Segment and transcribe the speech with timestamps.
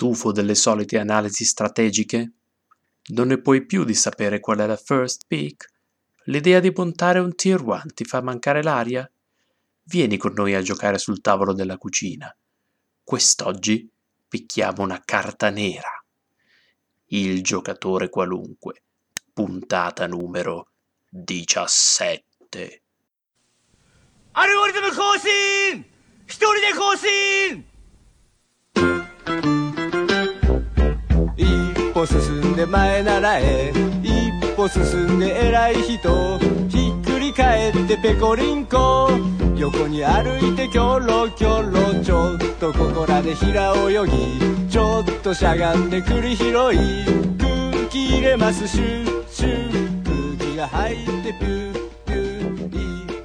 [0.00, 2.32] Stufo delle solite analisi strategiche?
[3.08, 5.70] Non ne puoi più di sapere qual è la first pick?
[6.24, 9.06] L'idea di montare un tier 1 ti fa mancare l'aria?
[9.82, 12.34] Vieni con noi a giocare sul tavolo della cucina.
[13.04, 13.86] Quest'oggi
[14.26, 16.02] picchiamo una carta nera.
[17.08, 18.82] Il giocatore qualunque.
[19.34, 20.70] Puntata numero
[21.10, 22.80] 17.
[24.32, 25.84] アルゴリズム更新
[26.26, 27.64] 一人で更新
[29.36, 29.59] 一
[32.01, 33.71] 歩進んで前ならえ。
[34.01, 36.39] 一歩進んで偉い人。
[36.67, 39.09] ひっくり返ってペコリンコ。
[39.55, 42.03] 横に歩いてキョロキョロ。
[42.03, 44.67] ちょっとここらで平泳ぎ。
[44.67, 46.51] ちょっとしゃがんで栗拾い。
[46.51, 46.75] 空
[47.91, 48.67] 気入れます。
[48.67, 50.37] シュッシュッ。
[50.37, 51.81] 空気が入ってピュッ。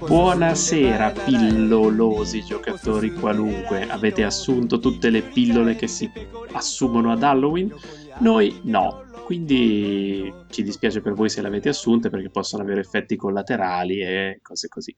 [0.06, 3.88] Buonasera pillolosi giocatori qualunque.
[3.88, 6.08] Avete assunto tutte le pillole che si
[6.52, 7.74] assumono ad Halloween?
[8.20, 9.04] Noi no.
[9.24, 14.38] Quindi ci dispiace per voi se le avete assunte perché possono avere effetti collaterali e
[14.40, 14.94] cose così.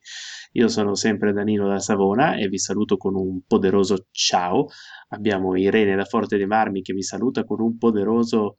[0.53, 4.67] Io sono sempre Danilo da Savona e vi saluto con un poderoso ciao.
[5.09, 8.59] Abbiamo Irene da Forte dei Marmi che vi saluta con un poderoso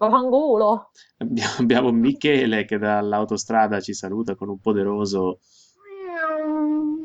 [0.00, 0.92] Vaffanculo.
[1.18, 5.40] Abbiamo, abbiamo Michele che dall'autostrada ci saluta con un poderoso.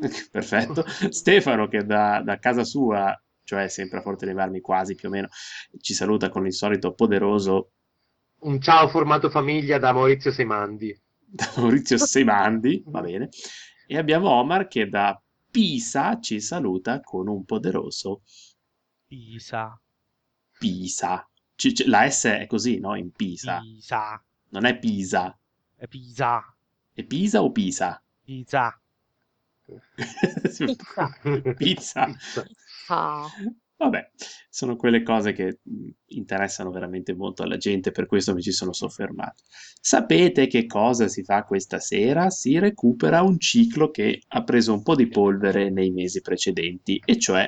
[0.30, 0.82] Perfetto.
[1.10, 3.14] Stefano che da, da casa sua,
[3.46, 5.28] cioè sempre a Forte dei Marmi quasi più o meno,
[5.80, 7.70] ci saluta con il solito poderoso
[8.40, 10.94] Un ciao formato famiglia da Maurizio Semandi.
[11.24, 13.28] da Maurizio Semandi, va bene.
[13.86, 18.22] E abbiamo Omar che da Pisa ci saluta con un poderoso
[19.08, 19.80] Pisa,
[20.58, 21.26] Pisa.
[21.54, 22.94] Ci- ci- la S è così, no?
[22.96, 23.60] In Pisa.
[23.60, 25.38] Pisa, Non è Pisa.
[25.76, 26.42] è Pisa,
[26.92, 28.02] È Pisa o Pisa?
[28.24, 28.80] Pisa.
[30.58, 31.10] Pizza.
[31.56, 32.06] Pizza.
[32.88, 33.26] Ah.
[33.78, 34.10] Vabbè,
[34.48, 38.72] sono quelle cose che mh, interessano veramente molto alla gente, per questo mi ci sono
[38.72, 39.42] soffermato.
[39.80, 42.30] Sapete che cosa si fa questa sera?
[42.30, 47.18] Si recupera un ciclo che ha preso un po' di polvere nei mesi precedenti, e
[47.18, 47.46] cioè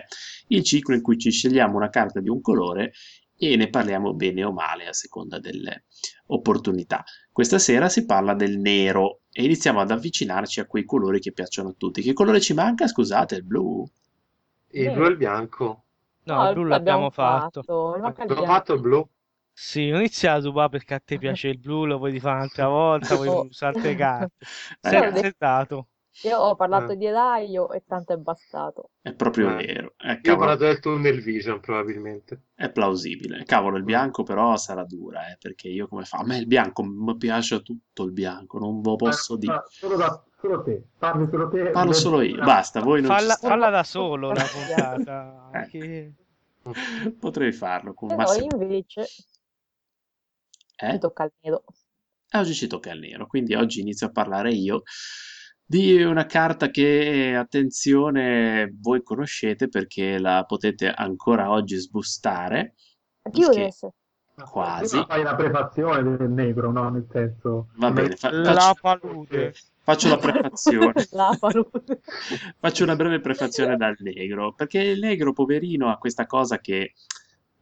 [0.49, 2.93] il ciclo in cui ci scegliamo una carta di un colore
[3.35, 5.85] e ne parliamo bene o male a seconda delle
[6.27, 7.05] opportunità.
[7.33, 11.71] Questa sera si parla del nero e iniziamo ad avvicinarci a quei colori che piacciono
[11.71, 12.03] a tutti.
[12.03, 12.87] Che colore ci manca?
[12.87, 13.89] Scusate, il blu.
[14.71, 15.84] Il blu e il bianco.
[16.25, 17.62] No, il blu l'abbiamo fatto.
[17.67, 18.45] L'ho bianco.
[18.45, 19.09] fatto il blu.
[19.53, 22.69] Sì, non inizia a rubare perché a te piace il blu, lo vuoi rifare un'altra
[22.69, 23.47] volta, vuoi Oh.
[23.47, 24.45] usare altre carte.
[24.81, 25.89] Eh, Sei azzeccato.
[26.23, 26.97] Io ho parlato Eh.
[26.97, 28.91] di Elaio e tanto è bastato.
[29.01, 29.65] È proprio Eh.
[29.67, 29.95] vero.
[29.99, 32.43] Eh, Io ho parlato del tunnel vision probabilmente.
[32.55, 33.45] è plausibile.
[33.45, 36.19] Cavolo, il bianco però sarà dura, eh, perché io come fa?
[36.19, 39.53] A me il bianco mi piace tutto il bianco, non ve lo posso dire.
[39.55, 41.71] Ah, Solo, da, solo te, parli solo te.
[41.71, 45.50] Parlo solo io, basta, voi non Falla, falla da solo la puntata.
[45.59, 45.66] Eh.
[45.69, 46.12] che-
[47.19, 48.49] Potrei farlo con E noi massimo...
[48.62, 49.06] invece
[50.76, 50.91] Eh?
[50.93, 51.65] ci tocca al nero.
[52.31, 54.82] E oggi ci tocca il nero, quindi oggi inizio a parlare io
[55.65, 62.75] di una carta che, attenzione, voi conoscete perché la potete ancora oggi sbustare.
[63.31, 63.87] Chiudes.
[64.50, 65.05] Quasi.
[65.06, 66.88] Fai la prefazione del negro, no?
[66.91, 67.69] Nel senso...
[67.76, 69.53] Va bene, fa- La palude.
[69.94, 70.19] Faccio.
[72.59, 76.94] Faccio una breve prefazione dal negro, perché il negro, poverino, ha questa cosa che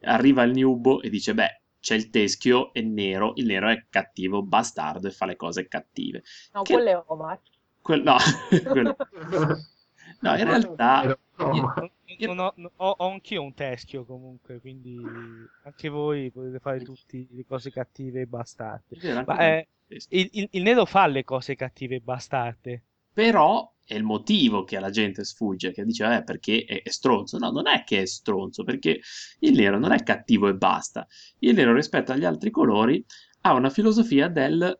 [0.01, 4.43] arriva al nubo e dice, beh, c'è il teschio è nero, il nero è cattivo,
[4.43, 6.23] bastardo e fa le cose cattive.
[6.53, 7.39] No, Che- quello è Omar.
[7.81, 8.17] Quel- no,
[8.69, 8.95] quello-
[10.21, 11.17] no, in realtà...
[11.37, 11.91] No, Io, non-
[12.35, 17.27] non ho, no- ho- ho anch'io un teschio comunque, quindi anche voi potete fare tutte
[17.29, 19.67] le cose cattive e anche Ma eh,
[20.09, 22.83] il, il- il nero fa le cose cattive e bastarde.
[23.13, 27.37] Però è il motivo che alla gente sfugge, che dice, eh, perché è, è stronzo.
[27.37, 29.01] No, non è che è stronzo, perché
[29.39, 31.05] il nero non è cattivo e basta.
[31.39, 33.03] Il nero rispetto agli altri colori
[33.41, 34.79] ha una filosofia del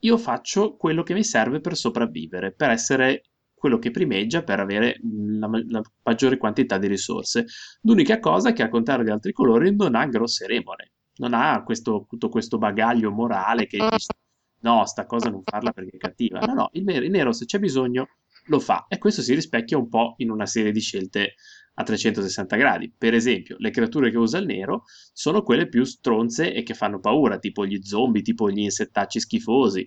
[0.00, 3.22] io faccio quello che mi serve per sopravvivere, per essere
[3.56, 7.46] quello che primeggia, per avere la, la maggiore quantità di risorse.
[7.82, 11.62] L'unica cosa è che al contrario di altri colori non ha grosse remore, non ha
[11.64, 14.12] questo, tutto questo bagaglio morale che dice
[14.60, 16.40] no, sta cosa non farla perché è cattiva.
[16.40, 18.08] No, no, il nero, il nero se c'è bisogno
[18.48, 21.34] lo fa e questo si rispecchia un po' in una serie di scelte
[21.74, 22.92] a 360 gradi.
[22.96, 27.00] Per esempio, le creature che usa il nero sono quelle più stronze e che fanno
[27.00, 29.86] paura, tipo gli zombie, tipo gli insettacci schifosi.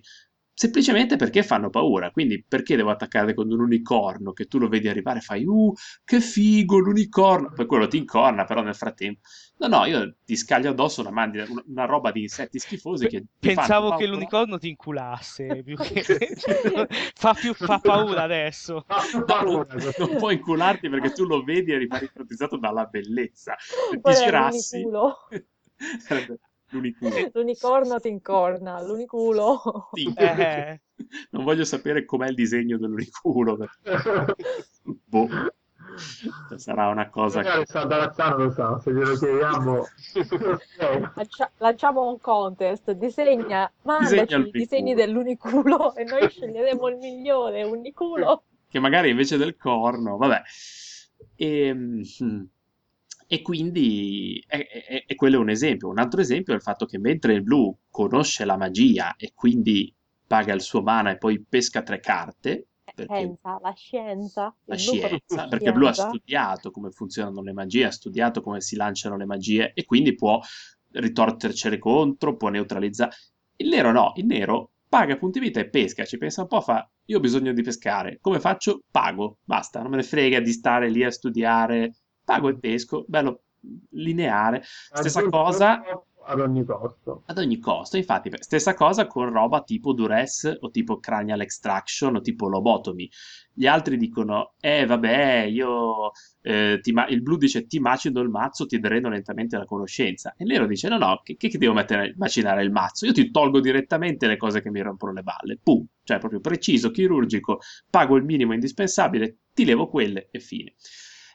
[0.60, 4.34] Semplicemente perché fanno paura, quindi perché devo attaccare con un unicorno?
[4.34, 5.72] Che tu lo vedi arrivare e fai uh,
[6.04, 9.20] che figo l'unicorno, poi quello ti incorna, però nel frattempo
[9.56, 13.96] No, no, io ti scaglio addosso una, mandina- una, roba di insetti schifosi che Pensavo
[13.96, 16.04] che l'unicorno ti inculasse, più che...
[17.16, 18.84] fa, più, fa paura adesso.
[19.26, 19.64] No,
[19.96, 23.56] non, puoi incularti perché tu lo vedi e rimani ipnotizzato dalla bellezza.
[23.90, 24.86] Ti è girassi,
[26.70, 27.10] l'uniculo.
[27.34, 29.88] L'unicorno ti incorna, l'uniculo.
[29.92, 30.12] Sì.
[30.16, 30.80] Eh.
[31.30, 33.56] Non voglio sapere com'è il disegno dell'uniculo.
[35.06, 35.28] Boh,
[36.56, 37.64] sarà una cosa che...
[37.66, 39.86] Razzano lo sa, se glielo chiediamo.
[40.14, 45.62] Eh, Lancia- lanciamo un contest, disegna, mandaci Disegna i disegni l'uniculo.
[45.62, 48.42] dell'uniculo e noi sceglieremo il migliore, uniculo.
[48.68, 50.42] che magari invece del corno, vabbè.
[51.34, 52.02] E, mm,
[53.32, 55.88] e quindi e, e- e quello è un esempio.
[55.88, 59.94] Un altro esempio è il fatto che mentre il blu conosce la magia e quindi
[60.26, 64.56] paga il suo mana e poi pesca tre carte, perché Scienza, la scienza.
[64.64, 69.16] la scienza, perché blu ha studiato come funzionano le magie, ha studiato come si lanciano
[69.16, 70.40] le magie e quindi può
[70.92, 73.10] ritorcercele contro, può neutralizzare.
[73.56, 76.88] Il nero no, il nero paga punti vita e pesca, ci pensa un po', fa
[77.06, 78.82] io ho bisogno di pescare, come faccio?
[78.90, 81.92] Pago, basta, non me ne frega di stare lì a studiare,
[82.30, 83.42] pago e pesco, bello
[83.90, 85.82] lineare, stessa cosa
[86.22, 87.22] ad ogni costo.
[87.26, 92.20] ad ogni costo, infatti, stessa cosa con roba tipo Duress o tipo Cranial Extraction o
[92.20, 93.08] tipo Lobotomy.
[93.52, 96.12] Gli altri dicono, eh vabbè, io,
[96.42, 100.34] eh, ti ma- il blu dice ti macino il mazzo, ti dreno lentamente la conoscenza.
[100.36, 103.06] E il nero dice, no, no, che, che devo mettere, macinare il mazzo?
[103.06, 105.58] Io ti tolgo direttamente le cose che mi rompono le balle.
[105.62, 107.60] Pum, cioè proprio preciso, chirurgico,
[107.90, 110.74] pago il minimo indispensabile, ti levo quelle e fine.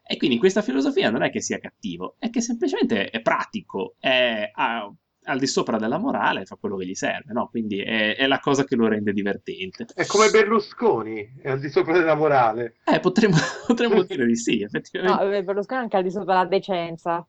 [0.07, 4.50] E quindi questa filosofia non è che sia cattivo, è che semplicemente è pratico, è
[4.54, 4.92] ha-
[5.28, 7.48] al di sopra della morale, fa quello che gli serve, no?
[7.50, 9.88] Quindi è, è la cosa che lo rende divertente.
[9.96, 12.75] È come Berlusconi, è al di sopra della morale.
[12.86, 13.36] Eh, potremmo,
[13.66, 15.24] potremmo dire di sì, No, effettivamente.
[15.24, 17.28] vabbè, Berlusconi è anche al di sopra della decenza.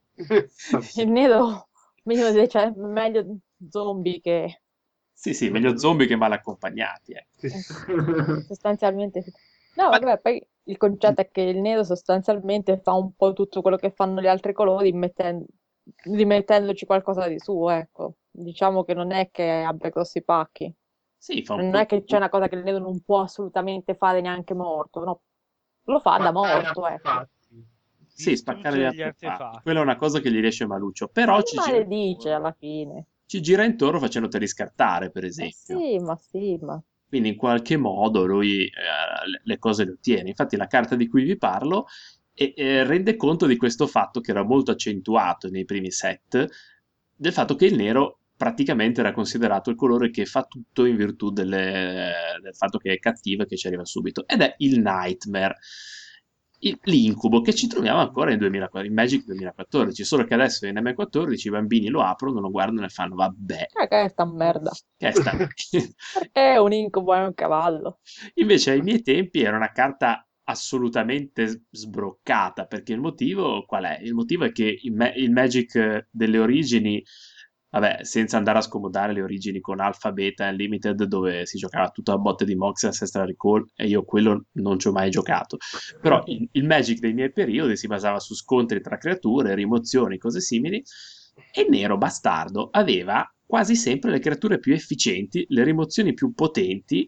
[0.96, 1.69] Il nero,
[2.05, 3.38] meglio, dece- meglio
[3.70, 4.61] zombie che
[5.14, 7.12] Sì, sì, meglio zombie che male accompagnati.
[7.12, 7.26] eh.
[7.37, 7.49] Sì.
[8.46, 9.25] sostanzialmente...
[9.76, 13.76] No, vabbè, poi il concetto è che il nero sostanzialmente fa un po' tutto quello
[13.76, 15.44] che fanno gli altri colori, metten-
[16.04, 18.16] rimettendoci qualcosa di suo, ecco.
[18.30, 20.72] Diciamo che non è che abbia grossi pacchi.
[21.18, 21.82] Sì, fa un Non po'...
[21.82, 25.22] è che c'è una cosa che il nero non può assolutamente fare neanche morto, no.
[25.84, 27.28] Lo fa da morto, ecco.
[28.12, 29.04] Sì, spaccare gli artefatti.
[29.04, 29.60] artefatti.
[29.62, 31.08] Quella è una cosa che gli riesce maluccio.
[31.08, 33.06] Però ci Ma gira, maledice alla fine.
[33.26, 35.50] ci gira intorno facendoti riscattare, per Eh esempio.
[35.50, 36.82] sì, ma sì, ma...
[37.08, 38.70] Quindi in qualche modo lui eh,
[39.44, 40.28] le- cose le ottiene.
[40.30, 41.86] Infatti la carta di cui vi parlo
[42.34, 46.46] e- e rende conto di questo fatto che era molto accentuato nei primi set,
[47.14, 51.30] del fatto che il nero praticamente era considerato il colore che fa tutto in virtù
[51.30, 52.12] delle-
[52.42, 54.26] del fatto che è cattivo e che ci arriva subito.
[54.26, 55.56] Ed è il Nightmare.
[56.60, 60.78] Il- L'incubo che ci troviamo ancora in, 2014 in Magic 2014, solo che adesso in
[60.78, 64.72] M14 i bambini lo aprono, lo guardano e fanno vabbè, Ah, che è sta merda.
[64.96, 65.32] che è sta...
[66.32, 68.00] È un incubo, è un cavallo.
[68.34, 73.98] Invece ai miei tempi era una carta assolutamente sbroccata, perché il motivo qual è?
[74.02, 77.02] Il motivo è che il, ma- il Magic eh, delle origini,
[77.78, 81.90] vabbè, senza andare a scomodare le origini con Alpha, Beta e Limited, dove si giocava
[81.90, 85.11] tutta a botte di Mox e Ancestral Recall, e io quello non ci ho mai
[85.11, 85.58] giocato.
[86.00, 90.40] Però il, il Magic dei miei periodi si basava su scontri tra creature, rimozioni, cose
[90.40, 90.82] simili,
[91.52, 97.06] e nero bastardo aveva quasi sempre le creature più efficienti, le rimozioni più potenti,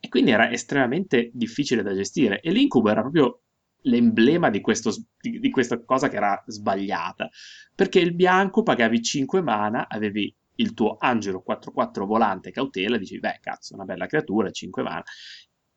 [0.00, 2.40] e quindi era estremamente difficile da gestire.
[2.40, 3.42] E l'incubo era proprio
[3.82, 7.28] l'emblema di, questo, di, di questa cosa che era sbagliata.
[7.74, 13.38] Perché il bianco pagavi 5 mana, avevi il tuo angelo 4-4 volante cautela, dici, beh,
[13.40, 15.02] cazzo, una bella creatura, 5 mana.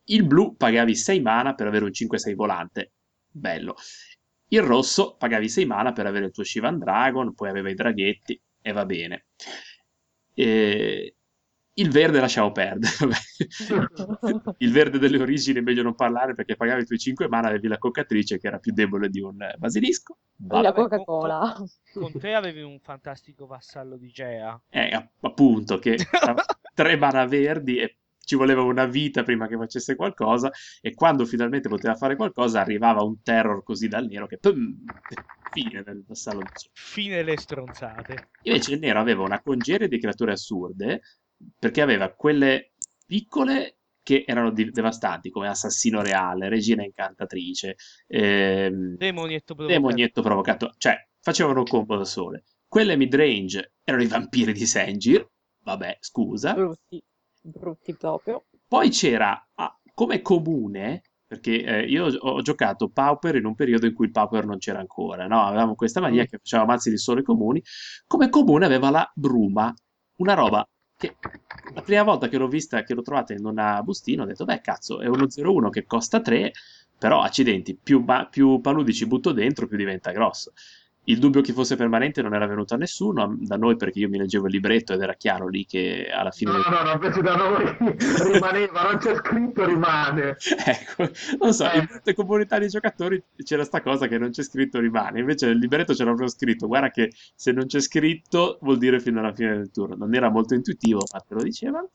[0.05, 2.93] Il blu pagavi 6 mana per avere un 5-6 volante,
[3.29, 3.75] bello.
[4.47, 8.41] Il rosso pagavi 6 mana per avere il tuo Shivan Dragon, poi aveva i draghetti,
[8.61, 9.27] e va bene.
[10.33, 11.15] E...
[11.79, 12.91] Il verde lasciamo perdere.
[14.57, 17.67] il verde delle origini è meglio non parlare perché pagavi i tuoi 5 mana, avevi
[17.67, 20.17] la coccatrice che era più debole di un basilisco.
[20.47, 20.73] La Vabbè.
[20.73, 21.55] Coca-Cola.
[21.93, 24.61] Con te avevi un fantastico vassallo di Gea.
[24.69, 25.95] Eh, app- appunto, che
[26.73, 31.69] tre mana verdi e ci voleva una vita prima che facesse qualcosa e quando finalmente
[31.69, 34.83] poteva fare qualcosa arrivava un terror così dal nero che pum,
[35.51, 36.69] fine del vassallo di Gea.
[36.73, 38.29] Fine le stronzate.
[38.43, 41.01] Invece il nero aveva una congerie di creature assurde
[41.57, 42.73] perché aveva quelle
[43.05, 47.75] piccole che erano di- devastanti come Assassino Reale, Regina Incantatrice,
[48.07, 49.79] ehm, Demonietto provocato.
[49.79, 52.43] Demonietto Provocato, cioè facevano combo da sole.
[52.67, 55.27] Quelle midrange erano i vampiri di Sengir,
[55.63, 56.53] vabbè scusa.
[56.53, 57.01] Brutti,
[57.41, 58.45] brutti proprio.
[58.67, 63.85] Poi c'era ah, come comune perché eh, io ho, ho giocato Pauper in un periodo
[63.85, 65.43] in cui il Pauper non c'era ancora, no?
[65.43, 67.61] Avevamo questa mania che faceva mazzi di sole comuni,
[68.07, 69.71] come comune aveva la Bruma,
[70.15, 70.67] una roba
[70.99, 71.15] che
[71.73, 74.59] la prima volta che l'ho vista, che l'ho trovata in una bustina, ho detto, beh,
[74.59, 76.51] cazzo, è uno 01 che costa 3,
[76.97, 80.51] però accidenti, più, ba- più paludi ci butto dentro, più diventa grosso.
[81.05, 84.19] Il dubbio che fosse permanente non era venuto a nessuno, da noi perché io mi
[84.19, 86.51] leggevo il libretto ed era chiaro lì che alla fine...
[86.51, 87.65] No, no, no, invece da noi
[88.31, 90.37] rimaneva, non c'è scritto rimane.
[90.65, 91.87] Ecco, non so, in Eh.
[91.89, 95.93] molte comunità di giocatori c'era sta cosa che non c'è scritto rimane, invece nel libretto
[95.93, 99.71] c'era proprio scritto, guarda che se non c'è scritto vuol dire fino alla fine del
[99.71, 99.95] turno.
[99.95, 101.89] Non era molto intuitivo, ma te lo dicevano.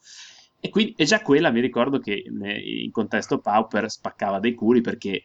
[0.60, 5.22] E, quindi, e già quella mi ricordo che in contesto Pauper spaccava dei culi perché,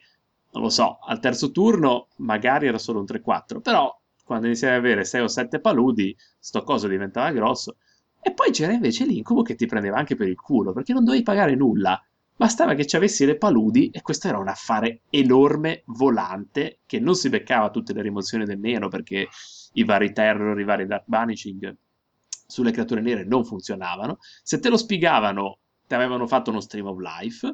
[0.52, 4.80] non lo so, al terzo turno magari era solo un 3-4, però quando iniziavi ad
[4.80, 7.76] avere 6 o 7 paludi, sto coso diventava grosso.
[8.22, 11.22] E poi c'era invece l'incubo che ti prendeva anche per il culo, perché non dovevi
[11.22, 12.00] pagare nulla.
[12.36, 17.14] Bastava che ci avessi le paludi e questo era un affare enorme, volante, che non
[17.14, 19.28] si beccava tutte le rimozioni del nero perché
[19.72, 21.76] i vari terror, i vari dark banishing
[22.46, 24.18] sulle creature nere non funzionavano.
[24.42, 27.52] Se te lo spiegavano, ti avevano fatto uno stream of life,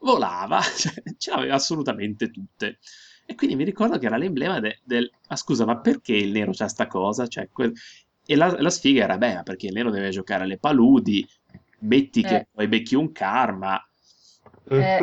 [0.00, 2.78] volava, cioè, ce l'aveva assolutamente tutte.
[3.26, 5.10] E quindi mi ricordo che era l'emblema de- del...
[5.28, 7.26] Ma scusa, ma perché il nero c'ha sta cosa?
[7.26, 7.72] Cioè, que-
[8.24, 11.26] E la, la sfiga era, beh, perché il nero deve giocare alle paludi,
[11.80, 12.46] metti che Eh.
[12.52, 13.80] poi becchi un karma,
[14.68, 14.98] Eh.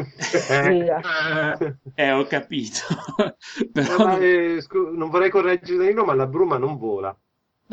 [0.50, 0.89] Eh,
[1.95, 2.79] eh, ho capito.
[3.55, 3.97] Eh, Però...
[3.97, 7.15] ma, eh, scu- non vorrei correggere Danilo, ma la bruma non vola.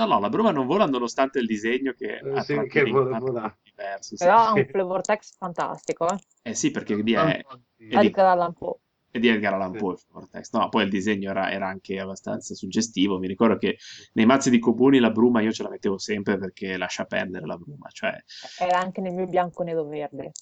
[0.00, 3.18] No, no, la bruma non vola nonostante il disegno che Eh, ha sì, che vola-
[3.18, 3.40] vola.
[3.40, 4.16] tratti diversi.
[4.16, 4.24] sì.
[4.24, 6.18] Però ha un flavor text fantastico, eh.
[6.42, 7.44] Eh sì, perché lì è, è
[7.76, 8.76] di, Edgar Allan Poe.
[9.10, 10.52] è di Edgar Allan Poe, il Vortex.
[10.52, 13.18] No, poi il disegno era, era anche abbastanza suggestivo.
[13.18, 13.76] Mi ricordo che
[14.14, 17.56] nei mazzi di Cobuni la bruma io ce la mettevo sempre perché lascia perdere la
[17.56, 17.88] bruma.
[17.90, 18.16] Cioè,
[18.58, 20.32] Era anche nel mio bianco nero verde.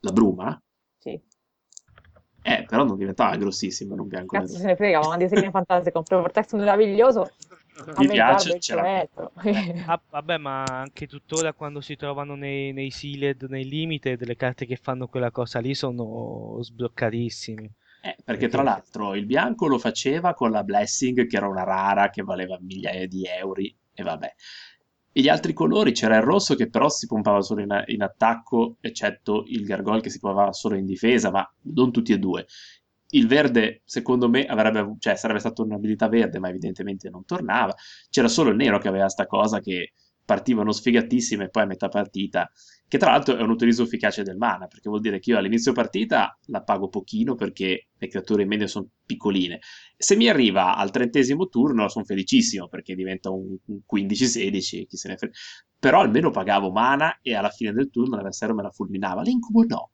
[0.00, 0.60] la bruma?
[0.98, 1.20] Sì.
[2.46, 4.60] Eh, però non diventava grossissima in un bianco Cazzo nero.
[4.60, 7.30] se ne frega, ma un disegno fantastico, un flavor text meraviglioso.
[7.96, 9.32] Mi piace, metro.
[9.86, 14.64] Ah, vabbè, ma anche tuttora quando si trovano nei, nei sealed, nei limited, le carte
[14.64, 17.70] che fanno quella cosa lì sono sbloccatissime.
[18.02, 22.10] Eh, perché tra l'altro il bianco lo faceva con la Blessing, che era una rara
[22.10, 24.34] che valeva migliaia di euro, e vabbè.
[25.16, 28.76] E gli altri colori c'era il rosso che però si pompava solo in, in attacco,
[28.80, 32.46] eccetto il Gargoyle che si pompava solo in difesa, ma non tutti e due.
[33.14, 37.74] Il verde, secondo me, avrebbe, cioè, sarebbe stata un'abilità verde, ma evidentemente non tornava.
[38.10, 39.92] C'era solo il nero che aveva sta cosa che
[40.24, 42.50] partivano sfigatissime e poi a metà partita,
[42.88, 45.72] che tra l'altro è un utilizzo efficace del mana, perché vuol dire che io all'inizio
[45.72, 49.58] partita la pago pochino perché le creature in media sono piccoline.
[49.96, 53.56] Se mi arriva al trentesimo turno sono felicissimo perché diventa un
[53.86, 55.34] 15-16, chi se ne frega.
[55.78, 59.22] Però almeno pagavo mana e alla fine del turno l'avversario me la fulminava.
[59.22, 59.90] L'incubo no.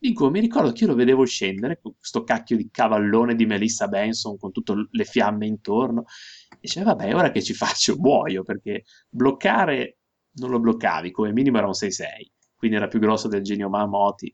[0.00, 3.88] L'incubo mi ricordo che io lo vedevo scendere con questo cacchio di cavallone di Melissa
[3.88, 6.04] Benson con tutte le fiamme intorno.
[6.50, 7.96] E diceva, vabbè, ora che ci faccio?
[7.98, 9.98] Muoio perché bloccare
[10.34, 14.32] non lo bloccavi, come minimo era un 6-6, quindi era più grosso del genio Mamoti.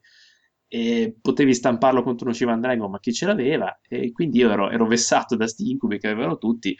[0.67, 3.79] E potevi stamparlo contro uno Shivan Dragon, ma chi ce l'aveva?
[3.89, 6.77] E quindi io ero, ero vessato da sti incubi che avevano tutti.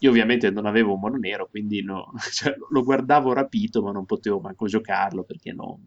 [0.00, 4.04] Io ovviamente non avevo un mono nero, quindi no- cioè, lo guardavo rapito, ma non
[4.06, 5.80] potevo manco giocarlo perché no,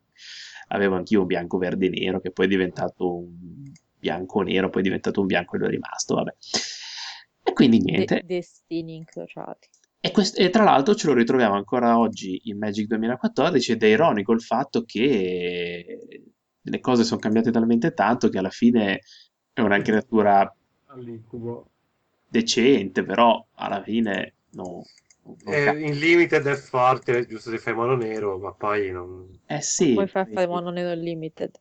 [0.68, 4.86] avevo anch'io un bianco verde nero che poi è diventato un bianco nero, poi è
[4.86, 6.34] diventato un bianco e l'ho rimasto, vabbè.
[7.44, 8.16] E quindi niente.
[8.16, 9.70] De- destini incrociati.
[10.00, 13.88] E, quest- e tra l'altro ce lo ritroviamo ancora oggi in Magic 2014 ed è
[13.88, 16.00] ironico il fatto che
[16.62, 19.02] le cose sono cambiate talmente tanto che alla fine
[19.52, 20.54] è una creatura
[20.88, 21.70] all'incubo.
[22.28, 24.84] decente, però alla fine no,
[25.44, 29.27] non Eh, in limited è forte, giusto se fai mono nero, ma poi non...
[29.48, 31.51] Eh sì, Poi fai fare mono nero limited.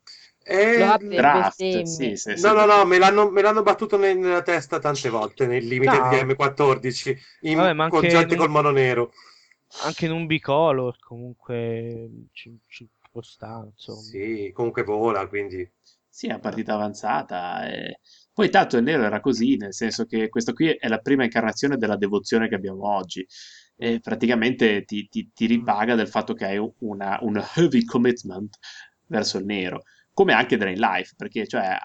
[0.47, 2.41] Eh, e draft, sì, sì, sì.
[2.41, 6.01] No, no, no, me l'hanno, me l'hanno battuto ne- nella testa tante volte nel limited
[6.03, 6.11] No.
[6.11, 9.13] di M14 in Vabbè, congiunti in- col mono nero.
[9.85, 14.01] Anche in un bicolor comunque ci, ci può stare, insomma.
[14.01, 15.71] Sì, comunque vola, quindi...
[16.17, 17.67] Sì, è una partita avanzata.
[17.69, 17.99] e-
[18.33, 21.77] Poi tanto il nero era così, nel senso che questo qui è la prima incarnazione
[21.77, 23.27] della devozione che abbiamo oggi.
[23.77, 28.57] E praticamente ti, ti- ti ripaga del fatto che hai una, un heavy commitment
[29.07, 29.83] verso il nero.
[30.13, 31.77] Come anche Drain Life, perché cioè,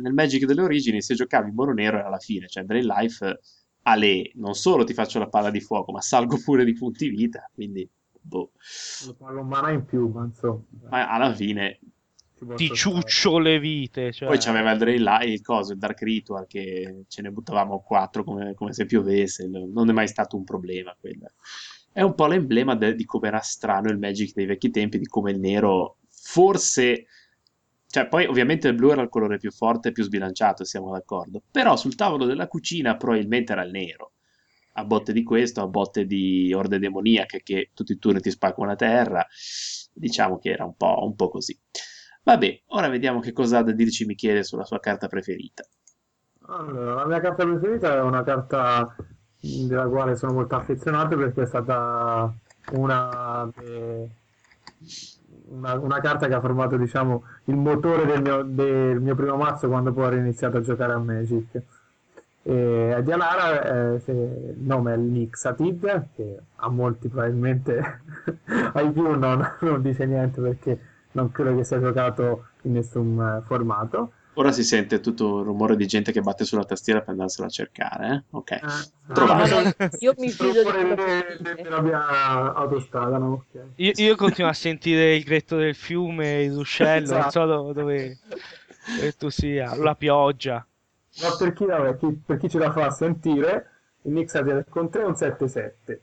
[0.00, 3.38] nel Magic delle origini se giocavi in mono nero era la fine, cioè Drain Life
[3.88, 7.08] a le non solo ti faccio la palla di fuoco, ma salgo pure di punti
[7.10, 7.86] vita, quindi
[8.18, 8.52] boh.
[9.06, 10.62] Lo pago un mana in più, ma insomma.
[10.88, 11.78] Ma alla fine
[12.54, 14.28] Ti ciuccio le vite, cioè...
[14.28, 18.24] Poi c'aveva il Drain Light, il coso, il Dark Ritual, che ce ne buttavamo quattro
[18.24, 21.30] come, come se piovesse, non è mai stato un problema quello.
[21.90, 25.06] È un po' l'emblema de- di come era strano il Magic dei vecchi tempi, di
[25.06, 27.06] come il nero forse,
[27.86, 31.42] cioè, poi ovviamente il blu era il colore più forte e più sbilanciato, siamo d'accordo.
[31.50, 34.12] Però sul tavolo della cucina probabilmente era il nero.
[34.72, 38.68] A botte di questo, a botte di orde demoniache che tutti i turni ti spaccano
[38.68, 39.26] la terra.
[39.94, 41.58] Diciamo che era un po', un po' così.
[42.26, 45.62] Vabbè, ora vediamo che cosa ha da dirci Michele sulla sua carta preferita.
[46.48, 48.96] Allora, la mia carta preferita è una carta
[49.38, 52.34] della quale sono molto affezionato perché è stata
[52.72, 54.10] una, de-
[55.50, 59.68] una, una carta che ha formato, diciamo, il motore del mio, del mio primo mazzo
[59.68, 61.62] quando poi ho iniziato a giocare a Magic.
[62.42, 68.00] E di Alara eh, il nome è Nixatid, che a molti probabilmente
[68.74, 73.46] ai più non, non dice niente perché non credo che sia giocato in nessun eh,
[73.46, 74.12] formato.
[74.34, 77.50] Ora si sente tutto il rumore di gente che batte sulla tastiera per andarselo a
[77.50, 78.22] cercare, eh?
[78.32, 78.50] Ok.
[78.50, 78.60] Eh,
[79.14, 79.60] Trovato.
[79.60, 83.32] No, io mi fido di mia autostrada, no?
[83.50, 83.60] Ok.
[83.76, 88.18] Io, io continuo a sentire il gretto del fiume, il ruscello, non so do- dove,
[88.84, 90.66] dove tu sia, la pioggia.
[91.22, 93.70] Ma per chi, vabbè, chi- per chi ce la fa sentire,
[94.02, 96.00] il Nixated con 3 è un 7-7,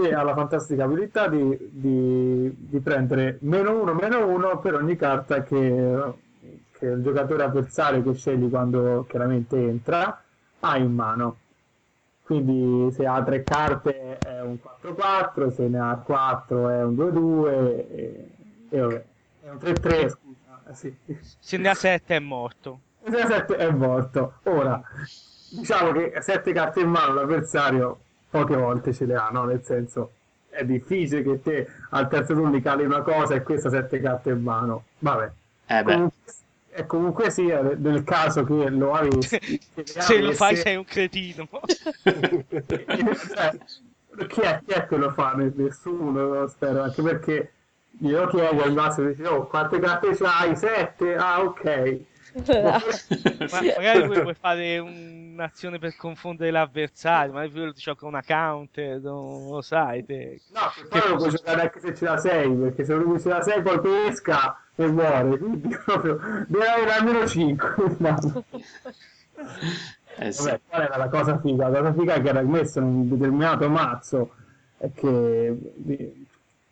[0.00, 4.96] che ha la fantastica abilità di, di- di prendere meno 1, meno 1 per ogni
[4.96, 6.14] carta che,
[6.72, 10.22] che il giocatore avversario che scegli quando chiaramente entra
[10.60, 11.36] ha in mano.
[12.22, 17.48] Quindi se ha 3 carte è un 4-4, se ne ha 4 è un 2-2
[17.48, 18.30] e,
[18.68, 19.04] e vabbè,
[19.42, 20.62] è un 3-3, scusa.
[20.68, 20.96] eh, sì.
[21.40, 22.80] Se ne ha sette è morto.
[23.04, 24.34] Il 7 è morto.
[24.44, 24.80] Ora,
[25.50, 27.98] diciamo che sette carte in mano l'avversario
[28.30, 29.44] poche volte ce le ha, no?
[29.44, 30.12] Nel senso,
[30.48, 34.42] è difficile che te al terzo turno cali una cosa e questa sette carte in
[34.42, 34.84] mano.
[34.98, 35.30] Vabbè.
[35.66, 36.32] Eh beh, Comunque,
[36.72, 41.48] e comunque sia, nel caso che lo avessi, Se lo fai sei un cretino.
[42.02, 43.58] cioè,
[44.28, 45.32] chi, è, chi è che lo fa?
[45.34, 47.52] Nessuno, spero, anche perché
[47.90, 50.56] glielo chiedo al massimo dice, oh, quante carte c'hai?
[50.56, 51.16] Sette?
[51.16, 52.00] Ah, ok.
[52.46, 52.80] Ma
[53.76, 54.78] magari vuoi, fare
[55.32, 60.40] un'azione per confondere l'avversario, magari quello ti gioca una counter, non lo sai te.
[60.52, 63.42] No, poi lo puoi giocare anche se ce la sei, perché se lui ce la
[63.42, 67.74] sei poi pesca e muore, quindi proprio deve avere almeno 5.
[70.16, 70.44] eh sì.
[70.44, 71.68] Vabbè, qual era la cosa figa?
[71.68, 74.34] La cosa figa è che era messo in un determinato mazzo
[74.78, 75.56] e che,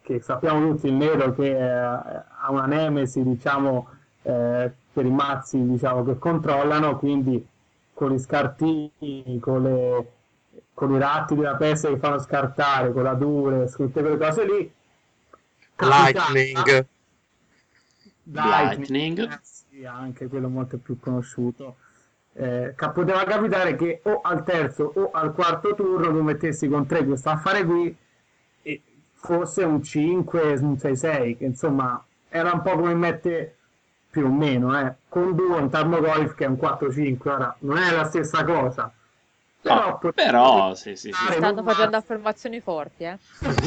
[0.03, 3.89] che sappiamo tutti il nero che eh, ha una nemesi, diciamo,
[4.23, 7.47] eh, per i mazzi diciamo, che controllano, quindi
[7.99, 10.13] con gli scartini, con, le,
[10.73, 14.73] con i ratti della peste che fanno scartare, con la dure, tutte quelle cose lì.
[15.79, 16.87] Lightning.
[18.23, 19.19] Lightning.
[19.19, 21.79] eh sì, anche quello molto più conosciuto.
[22.35, 27.05] Eh, poteva capitare che o al terzo o al quarto turno tu mettessi con 3
[27.05, 27.97] questo affare qui
[28.63, 28.83] e
[29.15, 33.58] fosse un 5, un 6-6, che insomma era un po' come mette
[34.11, 34.95] più o meno, eh.
[35.09, 38.93] con due un Tarmogoyf che è un 4-5, ora non è la stessa cosa.
[39.61, 41.33] No, poteva però, sì, sì, sì.
[41.33, 43.19] Stanno facendo affermazioni forti, eh.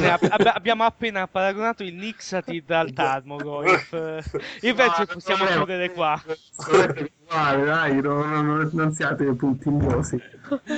[0.07, 3.91] Ab- ab- abbiamo appena paragonato il Nixatid al Tarmogoyf.
[4.61, 6.19] Io penso che possiamo No, chiudere qua.
[7.27, 10.19] Guarda, dai, non, non- non siate puntigliosi.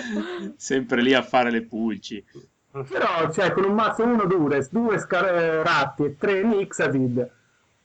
[0.58, 2.24] Sempre lì a fare le pulci.
[2.72, 5.06] Però, cioè, con un mazzo 1 Dures, 2
[5.64, 7.30] ratti e 3 Nixatid,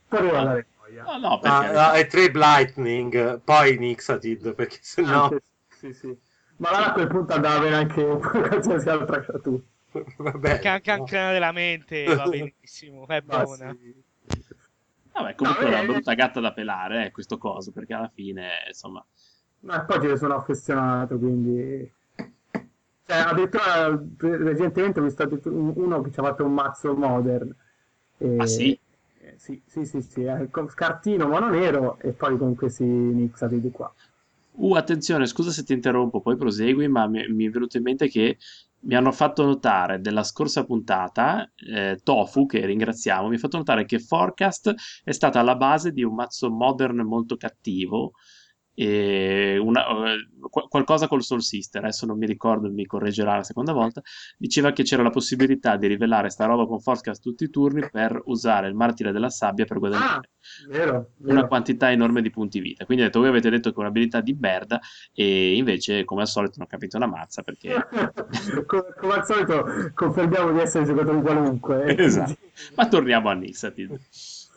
[0.09, 0.78] poteva dare noia.
[1.05, 1.67] No, no, perché...
[1.67, 5.25] Ah, ah, e tre Lightning, poi Nixatid, perché sennò...
[5.25, 6.19] Anche- sì, sì.
[6.57, 8.05] Ma allora a quel punto andava bene anche
[8.49, 9.63] qualsiasi altra creatura.
[10.19, 11.03] Vabbè, Anche, anche, no.
[11.03, 13.77] anche della mente va benissimo, è Ma buona.
[13.77, 13.95] sì.
[15.13, 18.11] Vabbè, comunque No, è una eh, brutta gatta da pelare, eh, questo coso, perché alla
[18.13, 19.05] fine, insomma...
[19.61, 21.93] Ma poi ce ne sono affezionato, quindi...
[23.07, 27.55] Cioè, addirittura recentemente ho visto uno che ci ha fatto un mazzo modern.
[28.19, 28.79] E- Ah, sì?
[29.39, 33.93] Sì, sì, sì, sì, eh, con scartino mono nero e poi con questi Nixatid qua.
[34.53, 38.09] Uh, attenzione, scusa se ti interrompo, poi prosegui, ma mi, mi è venuto in mente
[38.09, 38.39] che
[38.81, 43.85] mi hanno fatto notare della scorsa puntata, eh, Tofu, che ringraziamo, mi ha fatto notare
[43.85, 44.75] che Forecast
[45.05, 48.13] è stata alla base di un mazzo modern molto cattivo,
[48.85, 53.73] una- eh, qu- qualcosa col Soul Sister, adesso non mi ricordo, mi correggerà la seconda
[53.73, 54.01] volta,
[54.37, 58.21] diceva che c'era la possibilità di rivelare sta roba con Forecast tutti i turni per
[58.27, 60.31] usare il martire della sabbia per Ah, guadagnare
[60.69, 61.47] vero, una vero.
[61.49, 62.85] quantità enorme di punti vita.
[62.85, 64.81] Quindi ho detto, voi avete detto che è un'abilità di merda
[65.13, 67.75] e invece, come al solito, non ho capito una mazza perché...
[68.67, 69.65] come, come al solito
[69.95, 71.85] confermiamo di essere giocatori qualunque.
[71.85, 72.03] eh.
[72.05, 72.37] esatto.
[72.77, 73.99] Ma torniamo a Nixatid.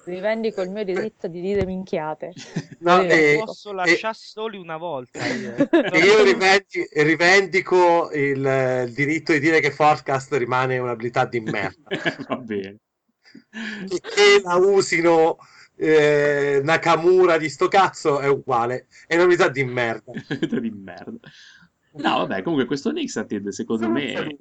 [0.05, 2.33] Rivendico il mio diritto di dire minchiate.
[2.81, 5.23] No, Eh, e- Posso e- lasciare soli una volta.
[5.27, 5.53] io.
[5.69, 11.41] e io rivendi- rivendico il, eh, il diritto di dire che Forecast rimane un'abilità di
[11.41, 11.89] merda.
[12.27, 12.77] Va bene.
[13.87, 15.37] che, che la usino
[15.75, 18.87] eh, Nakamura di sto cazzo è uguale.
[19.05, 20.11] È una unità di merda.
[20.39, 21.19] di merda.
[21.93, 24.37] No, vabbè, comunque questo Nixatid secondo me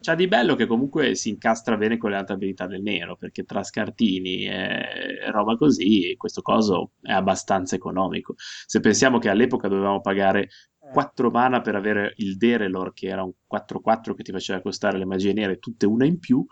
[0.00, 3.44] c'ha di bello che comunque si incastra bene con le altre abilità del nero, perché
[3.44, 8.34] tra scartini e roba così, questo coso è abbastanza economico.
[8.36, 13.32] Se pensiamo che all'epoca dovevamo pagare 4 mana per avere il Derelor, che era un
[13.46, 16.46] 4-4 che ti faceva costare le magie nere, tutte una in più,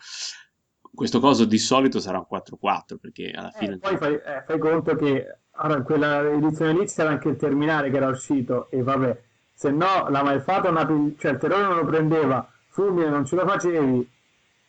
[0.93, 3.79] questo coso di solito sarà un 4-4, perché alla Eh, fine...
[3.79, 7.91] poi fai, eh, fai conto che allora, in quella edizione lì c'era anche il terminale
[7.91, 9.23] che era uscito e vabbè,
[9.55, 10.87] se no la malfata, una,
[11.17, 14.09] cioè il terrore non lo prendeva, fulmine non ce lo facevi,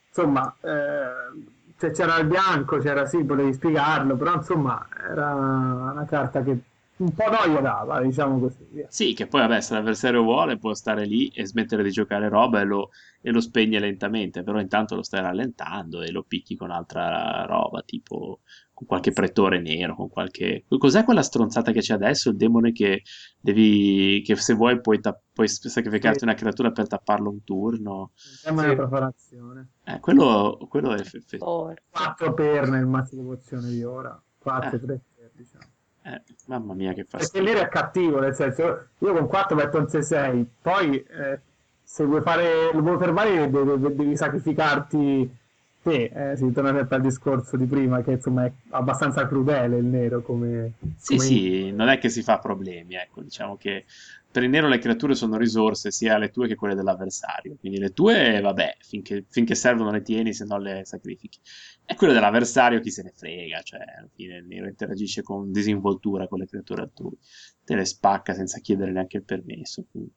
[0.08, 1.44] insomma, eh,
[1.78, 6.58] cioè, c'era il bianco, c'era sì, potevi spiegarlo, però insomma era una carta che
[6.98, 8.66] un po' noia dava, diciamo così.
[8.70, 8.86] via.
[8.90, 12.62] Sì, che poi vabbè, se l'avversario vuole può stare lì e smettere di giocare roba
[12.62, 16.72] e lo, e lo spegne lentamente, però intanto lo stai rallentando e lo picchi con
[16.72, 18.40] altra roba, tipo
[18.76, 20.66] con qualche pretore nero, con qualche...
[20.68, 22.30] Cos'è quella stronzata che c'è adesso?
[22.30, 23.04] Il demone che
[23.40, 24.22] devi...
[24.26, 26.26] che se vuoi puoi, ta- puoi sacrificarti Sì.
[26.26, 28.12] una creatura per tapparlo un turno.
[28.16, 28.70] Sembra Sì.
[28.72, 29.68] una preparazione.
[29.86, 31.02] Eh, quello, quello è...
[31.04, 31.84] fe- fe- Forse.
[31.90, 34.80] 4 per nel mazzo di pozione di ora, 4, Eh.
[34.80, 35.64] 3 per diciamo.
[36.04, 37.54] eh, mamma mia che Perché fastidio.
[37.54, 41.40] lì è cattivo, nel senso, io con 4 metto un 6-6, poi eh,
[41.82, 45.38] se vuoi fare, lo vuoi fermare devi, devi- devi sacrificarti
[45.86, 49.86] te, eh, si torna sempre al discorso di prima, che insomma è abbastanza crudele il
[49.86, 50.74] nero come...
[50.98, 53.86] Sì, come- sì, non è che si fa problemi, ecco, diciamo che
[54.32, 57.92] per il nero le creature sono risorse sia le tue che quelle dell'avversario, quindi le
[57.92, 61.40] tue, vabbè, finché, finché servono le tieni, se no le sacrifichi.
[61.86, 66.28] E quelle dell'avversario chi se ne frega, cioè alla fine il nero interagisce con disinvoltura
[66.28, 67.18] con le creature altrui,
[67.64, 69.86] te le spacca senza chiedere neanche il permesso.
[69.90, 70.12] quindi.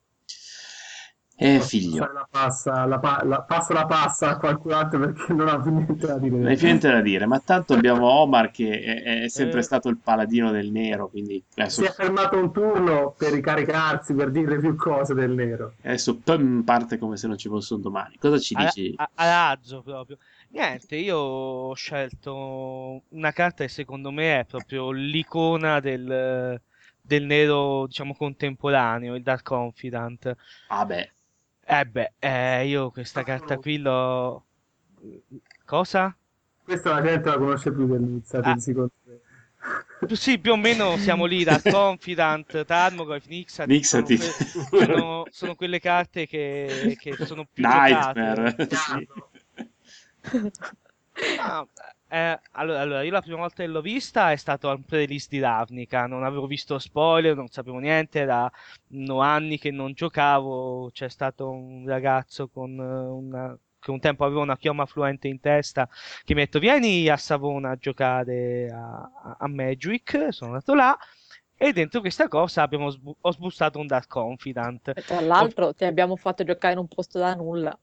[1.41, 2.11] Eh, figlio.
[2.13, 5.71] La passa, la, pa- la- passo la passa a qualcun altro perché non ha più
[5.73, 6.37] niente da dire.
[6.37, 9.63] Non hai più niente da dire, ma tanto abbiamo Omar che è, è sempre Eh.
[9.63, 14.31] stato il paladino del nero, quindi adesso, Si è fermato un turno per ricaricarsi, per
[14.33, 15.75] dire più cose del nero.
[15.83, 18.17] adesso pum, parte come se non ci fosse un domani.
[18.19, 18.93] Cosa ci A, dici?
[18.97, 20.19] a- a razzo proprio.
[20.51, 26.61] Niente, io ho scelto una carta che secondo me è proprio l'icona del,
[27.01, 30.35] del nero, diciamo, contemporaneo, il Dark Confidant.
[30.69, 31.11] Ah beh,
[31.71, 34.45] Eh beh, eh, io questa carta qui l'ho...
[35.67, 36.17] Cosa?
[36.65, 38.59] Questa la gente la conosce più dell'Inizia, Ah.
[38.59, 39.17] secondo me.
[40.15, 44.17] Sì, più o meno siamo lì, Dark Confidant, Tarmogoyf, Nixat, Nixati.
[44.17, 44.33] sono,
[44.71, 48.21] que- sono- sono quelle carte che, che sono più giocate.
[48.21, 48.69] Nightmare.
[48.71, 49.09] sì.
[51.41, 51.67] Ah,
[52.11, 55.41] eh, allora, allora, io la prima volta che l'ho vista è stato al pre-release di
[55.41, 61.51] Ravnica, non avevo visto spoiler, non sapevo niente, erano anni che non giocavo, c'è stato
[61.51, 65.89] un ragazzo con eh, una, che un tempo aveva una chioma fluente in testa
[66.25, 70.97] che mi ha detto vieni a Savona a giocare a, a- Magic, sono andato là
[71.57, 75.85] e dentro questa cosa abbiamo sbu- ho sbustato un Dark Confidant, E tra l'altro ti
[75.85, 77.79] abbiamo fatto giocare in un posto da nulla,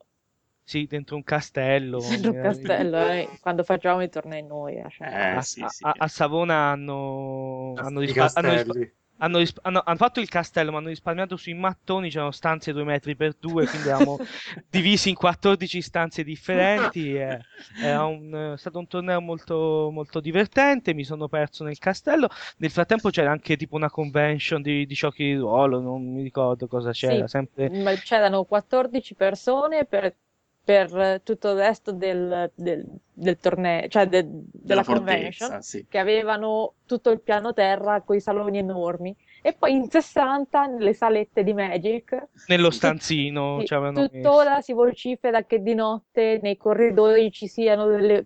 [0.66, 2.00] sì, dentro un castello.
[2.00, 4.76] dentro un eh, castello, eh, quando facevamo i tornei noi.
[4.78, 5.08] eh, cioè.
[5.08, 5.84] Eh, a, sì, a- sì.
[5.86, 8.74] a- a Savona hanno, hanno, rispa- hanno rispa-
[9.18, 12.10] hanno risp- hanno- hanno fatto il castello, ma hanno risparmiato sui mattoni.
[12.10, 14.18] C'erano stanze 2 metri per 2, quindi eravamo
[14.70, 17.16] divisi in 14 stanze differenti.
[17.16, 17.40] e-
[17.80, 20.94] era un- è stato un torneo molto, molto divertente.
[20.94, 22.28] Mi sono perso nel castello.
[22.58, 25.80] Nel frattempo c'era anche tipo una convention di, di giochi di ruolo.
[25.80, 27.26] Non mi ricordo cosa c'era.
[27.28, 30.14] Sì, Sempre ma c'erano 14 persone per,
[30.66, 35.86] per tutto il resto del, del- del torneo, cioè de- della, convention, fortezza, sì.
[35.88, 39.16] che avevano tutto il piano terra con i saloni enormi.
[39.44, 43.60] E poi in 60 nelle salette di Magic nello stanzino.
[43.60, 44.62] sì, tuttora messo.
[44.64, 48.26] si vocifera che di notte nei corridoi ci siano delle,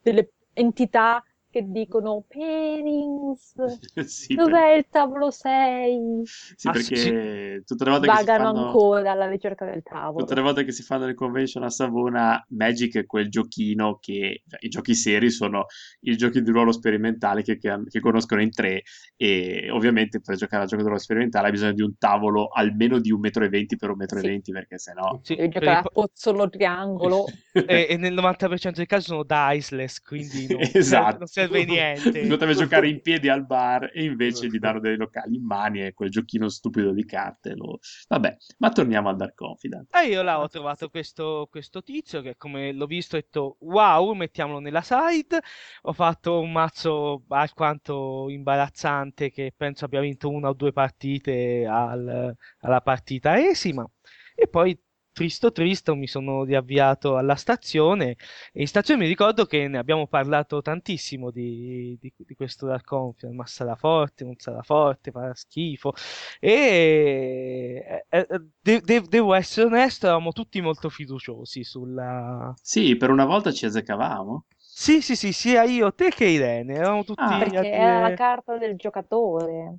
[0.00, 1.22] delle entità
[1.56, 3.54] che dicono Pairings,
[4.06, 6.22] Sì, dov'è il tavolo 6?
[6.24, 8.66] Sì, Ah, perché tutte le volte che si Vagano fanno...
[8.66, 10.18] ancora alla ricerca del tavolo.
[10.18, 14.42] Tutte le volte che si fanno le convention a Savona, Magic è quel giochino che
[14.46, 15.66] cioè, i giochi seri sono
[16.00, 18.82] i giochi di ruolo sperimentali che, che, che conoscono in tre
[19.16, 22.98] e ovviamente per giocare a gioco di ruolo sperimentale hai bisogno di un tavolo almeno
[22.98, 24.52] di 1,20 m per 1,20 m Sì.
[24.52, 25.18] perché sennò...
[25.22, 27.24] Sì, Devi per giocare a po- pozzolo triangolo.
[27.52, 31.26] e, e nel 90% dei casi sono diceless, quindi non, Esatto.
[31.36, 32.26] non serve niente.
[32.26, 35.92] Poteva giocare in piedi al bar e invece gli danno dei locali in mani e
[35.94, 37.54] quel giochino stupido di carte.
[37.54, 37.78] Lo...
[38.08, 39.94] Vabbè, ma torniamo al Dark Confidant.
[39.94, 44.12] E io là ho trovato questo, questo tizio che come l'ho visto ho detto wow,
[44.12, 45.40] mettiamolo nella side.
[45.82, 52.34] Ho fatto un mazzo alquanto imbarazzante che penso abbia vinto una o due partite al-
[52.60, 53.88] alla partita esima.
[54.34, 54.78] E poi
[55.16, 58.16] tristo tristo mi sono riavviato alla stazione.
[58.52, 62.84] E in stazione mi ricordo che ne abbiamo parlato tantissimo di, di- di questo Dark
[62.84, 65.92] Confiance, ma sarà forte, non sarà forte, farà schifo.
[66.40, 72.54] E eh, eh, de- de- devo essere onesto, eravamo tutti molto fiduciosi sulla...
[72.60, 74.44] Sì, per una volta ci azzeccavamo.
[74.58, 78.12] Sì, sì, sì, sia io, te che Irene, eravamo tutti Ah, a Perché era la
[78.12, 79.78] carta del giocatore,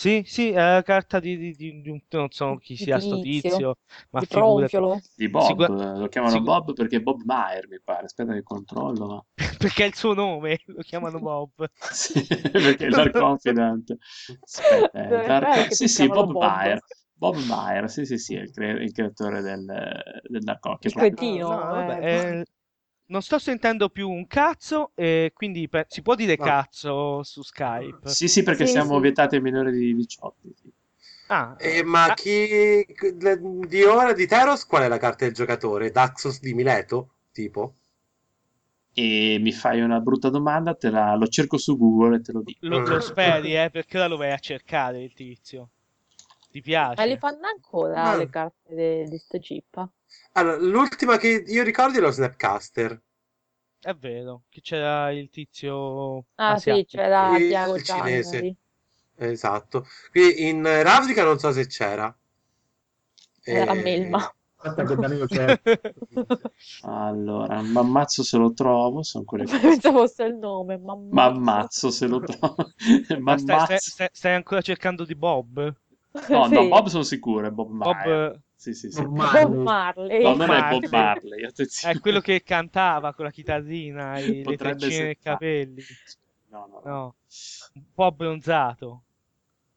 [0.00, 2.00] Sì, sì, è la carta di, di- di- di un...
[2.10, 3.76] non so chi di sia sto Tizio,
[4.10, 4.76] ma di figurati.
[4.76, 5.00] Tronfiolo.
[5.14, 8.04] Di Bob, Sicur- lo chiamano sicu- Bob perché è Bob Meyer, mi pare.
[8.06, 9.06] Aspetta che controllo.
[9.06, 9.24] ma-
[9.58, 11.50] perché è il suo nome, lo chiamano Bob.
[11.92, 13.96] Sì, perché è il Dark Confidant.
[14.40, 16.40] Aspetta, eh, Dark- che Sì, sì, Bob Bob?
[16.40, 16.80] Meyer.
[17.12, 20.94] Bob Meyer, sì, sì, sì, è il, cre- il creatore del, del Dark Confidant.
[20.94, 22.44] Il cretino, No, no, vabbè, eh.
[23.10, 26.46] Eh, non sto sentendo più un cazzo, e quindi pe- si può dire No.
[26.46, 28.16] cazzo su Skype.
[28.16, 29.00] Sì, sì, perché Sì, siamo sì.
[29.00, 30.48] vietati ai minori di 18.
[30.60, 30.70] sì.
[31.28, 32.86] Ah, Eh, ma ah, chi
[33.68, 35.90] di ora di Teros qual è la carta del giocatore?
[35.90, 37.16] Daxos di Mileto?
[37.32, 37.74] Tipo?
[38.94, 42.42] E mi fai una brutta domanda, te la, lo cerco su Google e te lo
[42.42, 42.60] dico.
[42.60, 45.70] lo, lo speri, eh, perché ora lo vai a cercare il tizio.
[46.50, 46.60] Ti
[46.94, 47.18] Ma li piace?
[47.18, 48.14] fanno ancora Ah.
[48.14, 49.88] le carte de- di sto chip?
[50.32, 53.00] Allora, l'ultima che io ricordo è lo Snapcaster.
[53.78, 56.96] È vero, che c'era il tizio Ah sì, asiatico.
[56.96, 58.36] c'era Il- Tiago il cinese.
[58.38, 58.56] Ciannari.
[59.16, 59.86] Esatto.
[60.10, 62.14] Qui in Ravnica non so se c'era.
[63.44, 64.34] Era Eh, Melma.
[64.62, 65.60] Aspetta che Danilo c'è.
[66.82, 69.58] Allora, ma ammazzo se lo trovo, sono quelle cose.
[69.68, 72.54] Pensavo fosse il nome, mamma Ma ammazzo se lo trovo.
[73.20, 75.74] Ma Ma stai, stai- stai- ancora cercando di Bob?
[76.28, 76.68] No, no, Sì.
[76.68, 78.40] Bob sono sicuro, è Bob Bob.
[78.60, 79.00] Sì, sì, sì.
[79.02, 79.48] Bob No, Marley.
[79.48, 80.36] Bob Marley.
[80.36, 80.68] non è.
[80.68, 81.94] Bob Marley, attenzione.
[81.94, 85.82] è quello che cantava con la chitarrina e le treccine nei capelli.
[86.50, 86.90] No, no, no.
[86.90, 87.14] No,
[87.74, 89.02] un po' abbronzato.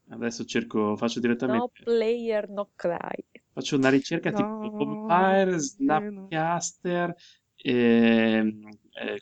[0.09, 1.83] Adesso cerco, faccio No direttamente.
[1.83, 3.23] player, no cry.
[3.53, 5.59] Faccio una ricerca tipo No, Bob Meyer, no.
[5.59, 7.15] Snapcaster.
[7.55, 9.21] ehm, eh,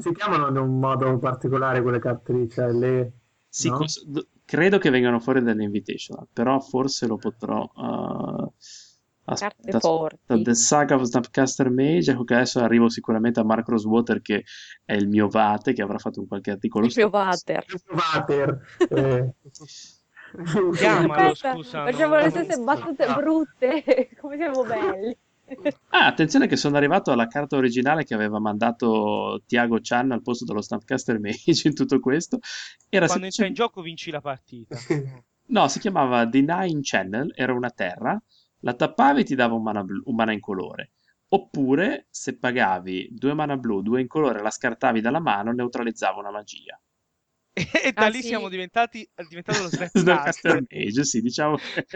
[0.00, 3.12] si chiamano in un modo particolare quelle carte lì, cioè le...
[3.48, 3.84] Sì, no?
[4.06, 7.62] d- credo che vengano fuori dall'Invitational, però forse lo potrò.
[7.74, 8.52] uh,
[9.32, 10.42] aspetta, aspetta, forti.
[10.42, 12.10] The Saga of Snapcaster Mage.
[12.12, 14.44] Ecco che adesso arrivo sicuramente a Mark Rosewater, che
[14.84, 16.86] è il mio Vate, che avrà fatto un qualche articolo.
[16.86, 17.08] Il mio.
[17.10, 17.64] Vater.
[17.92, 18.60] Vater.
[20.32, 20.72] Eh.
[20.76, 24.10] Chiamalo, Aspetta, scusa, facciamo le stesse battute brutte.
[24.20, 25.16] Come siamo belli.
[25.88, 30.44] Ah, attenzione che sono arrivato alla carta originale che aveva mandato Tiago Chan al posto
[30.44, 32.38] dello Snapcaster Mage in tutto questo.
[32.88, 34.76] Era Quando entra in semplicemente- gioco vinci la partita.
[35.46, 38.16] No, si chiamava Denying Channel, era una terra,
[38.60, 40.92] la tappavi e ti dava un mana, blu- un mana incolore.
[41.28, 46.80] Oppure, se pagavi due mana blu, due incolore, la scartavi dalla mano, neutralizzava una magia.
[47.88, 48.28] E da Ah, lì sì.
[48.28, 50.62] siamo diventati è diventato lo Snapcaster.
[50.70, 51.86] Mage, sì, diciamo che...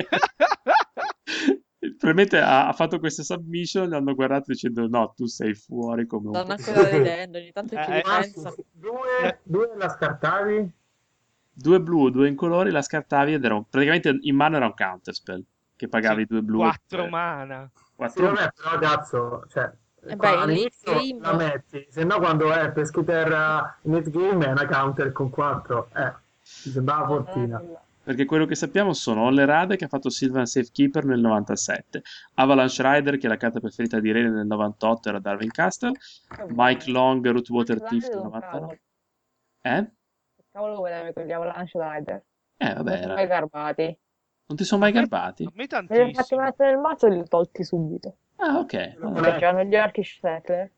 [1.98, 6.29] Probabilmente ha, ha fatto questa submission, gli hanno guardato dicendo no, tu sei fuori come
[6.31, 6.42] un...
[6.42, 8.59] Stanno ancora ridendo, ogni tanto ci Eh, eh, ripensano.
[8.70, 10.72] Due, due la scartavi?
[11.53, 15.42] Due blu, due incolori, la scartavi ed era un- praticamente in mano era un counterspell,
[15.85, 17.70] che pagavi Sì, due blu e Quattro due- mana.
[17.73, 19.73] Sì, quattro vabbè, però cazzo, cioè...
[20.07, 24.44] Eh beh, in all'inizio la metti, se no quando è per scritter in late game
[24.44, 26.12] è una counter con 4, eh,
[26.64, 27.62] mi sembrava fortina.
[28.03, 32.03] Perché quello che sappiamo sono Olle Rade che ha fatto Sylvan Safekeeper nel 97,
[32.35, 35.92] Avalanche Rider che è la carta preferita di Rene nel 98 era Darwin Castle,
[36.49, 38.81] Mike Long Rootwater Thief nel 99.
[39.62, 39.90] Eh?
[40.53, 42.23] Cavolo voleva con gli Avalanche Rider.
[42.59, 43.99] Eh vabbè, era- garbati.
[44.46, 45.44] Non ti sono mai garbati?
[45.44, 46.40] A me Me li ho fatti tantissimo.
[46.42, 48.16] mettere nel mazzo e li ho tolti subito.
[48.37, 50.70] Ah ok, è- Perché c'erano gli Arkish Settler.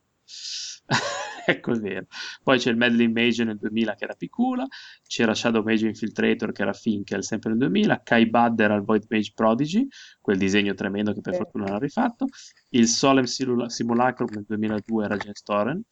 [1.47, 2.07] ecco è vero.
[2.43, 4.67] Poi c'è il Medley Mage nel 2000 che era Picula,
[5.07, 9.05] c'era Shadow Mage Infiltrator che era Finkel sempre nel 2000, Kai Bud era il Void
[9.09, 9.87] Mage Prodigy,
[10.21, 11.39] quel disegno tremendo che per Sì.
[11.41, 12.27] fortuna l'ha rifatto,
[12.71, 15.83] il Solemn Simula- Simulacrum nel 2002 era Jens Storen,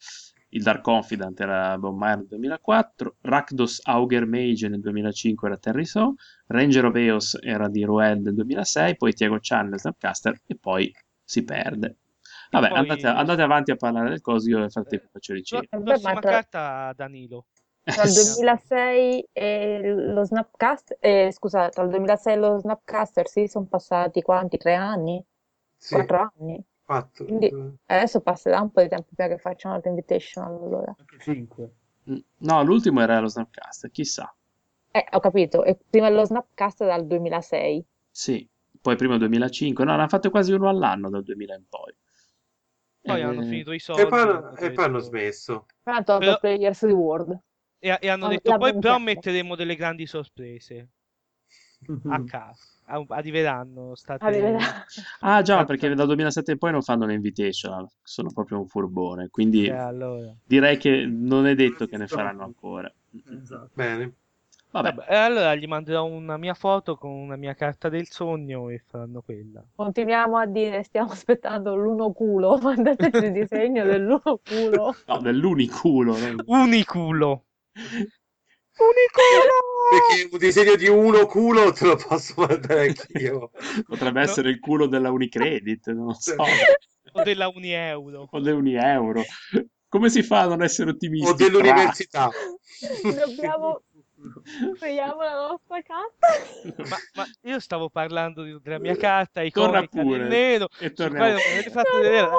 [0.55, 5.85] il Dark Confidant era Bob Meyer nel 2004, Rakdos Auger Mage nel 2005 era Terry
[5.85, 6.15] So,
[6.47, 10.93] Ranger of Eos era di Roel nel 2006, poi Tiago Chan nel Snapcaster e poi
[11.25, 11.97] si perde.
[12.51, 15.77] Vabbè, poi- andate, andate avanti a parlare del coso, io nel frattempo faccio ricerca.
[15.77, 17.47] Vabbè, prossima carta Danilo.
[17.85, 18.23] Tra il Sì.
[18.23, 24.23] 2006 e lo Snapcast, eh, scusa, tra il 2006 e lo Snapcaster, sì, sono passati
[24.23, 24.57] quanti?
[24.57, 25.23] Tre anni?
[25.77, 26.65] Sì, Quattro anni?
[26.85, 27.25] Quattro.
[27.25, 27.51] Quindi
[27.87, 30.95] adesso passerà un po' di tempo prima che facciano l'altra invitation allora.
[30.99, 31.71] Anche 5.
[32.11, 34.35] Mm, No, l'ultimo era lo Snapcaster, chissà.
[34.91, 37.85] Eh, ho capito, e prima lo Snapcaster dal 2006.
[38.11, 38.49] Sì,
[38.81, 41.93] poi prima 2005, no, ne hanno fatto quasi uno all'anno dal 2000 in poi.
[43.01, 44.03] Poi Eh, hanno finito i soldi.
[44.03, 45.67] E poi, hanno e poi hanno smesso.
[45.83, 47.39] Poi hanno tolto Però- Players Reward.
[47.79, 50.89] E, e hanno Ah, detto poi però metteremo delle grandi sorprese
[52.09, 52.74] a caso.
[52.87, 53.95] A- arriveranno.
[53.95, 54.25] State...
[54.25, 54.59] Arriverà.
[55.21, 59.29] Ah già, perché dal 2007 in poi non fanno le invitational, sono proprio un furbone,
[59.31, 60.33] quindi Eh, allora.
[60.45, 62.93] direi che non è detto che ne faranno ancora.
[63.43, 63.71] Esatto.
[63.75, 64.13] Bene.
[64.75, 68.69] Vabbè, Vabbè, e allora gli manderò una mia foto con una mia carta del sogno
[68.71, 69.65] e faranno quella.
[69.73, 74.95] Continuiamo a dire, stiamo aspettando l'uno culo, mandateci il disegno dell'uno culo.
[75.07, 76.17] no, dell'uniculo.
[76.19, 76.43] no?
[76.47, 77.45] Uniculo!
[79.91, 83.51] Perché un disegno di uno culo te lo posso mandare anch'io.
[83.87, 86.37] Potrebbe essere il culo della Unicredit, non lo so,
[87.13, 88.29] O della Unieuro.
[88.31, 89.23] o dell'Unieuro.
[89.89, 91.29] Come si fa a non essere ottimisti?
[91.31, 92.31] O dell'università.
[93.03, 93.83] Dobbiamo...
[94.79, 96.89] Creiamo la nostra carta.
[96.89, 100.29] Ma, ma io stavo parlando di- della mia carta Torna iconica pure.
[100.29, 101.27] nero, E torniamo.
[101.27, 102.31] non mi avete fatto vedere.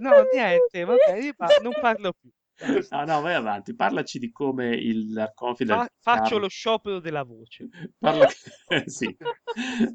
[0.00, 2.30] No, niente, vabbè, io pa- non parlo più.
[2.90, 7.68] No, no, vai avanti, parlaci di come il Confident Fa- faccio lo sciopero della voce
[7.98, 8.26] Parla...
[8.86, 9.16] sì,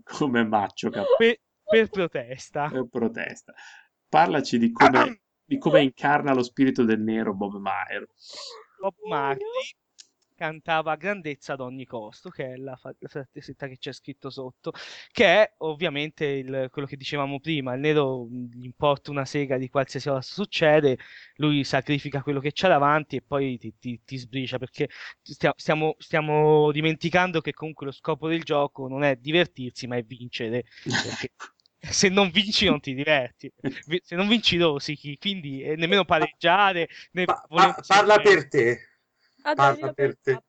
[0.04, 2.71] come Maccio per, per protesta.
[2.71, 3.54] eh, protesta.
[4.08, 8.08] Parlaci di come, di come incarna lo spirito del nero Bob Maher.
[8.80, 9.47] Bob Marley
[10.44, 14.72] cantava grandezza ad ogni costo, che è la, frasetta che c'è scritto sotto,
[15.12, 19.58] che è ovviamente il- quello che dicevamo prima, il nero mh, gli importa una sega
[19.58, 20.98] di qualsiasi cosa succede,
[21.36, 24.90] lui sacrifica quello che c'ha davanti e poi ti, ti- ti sbricia, perché
[25.22, 30.04] stia- stiamo, stiamo dimenticando che comunque lo scopo del gioco non è divertirsi, ma è
[30.04, 30.64] vincere,
[31.02, 31.32] perché
[31.94, 33.52] se non vinci non ti diverti,
[34.04, 38.93] se non vinci rosichi, quindi eh, nemmeno pareggiare, né Pa- pa- parla per te.
[39.44, 40.40] Ah, Parla per te.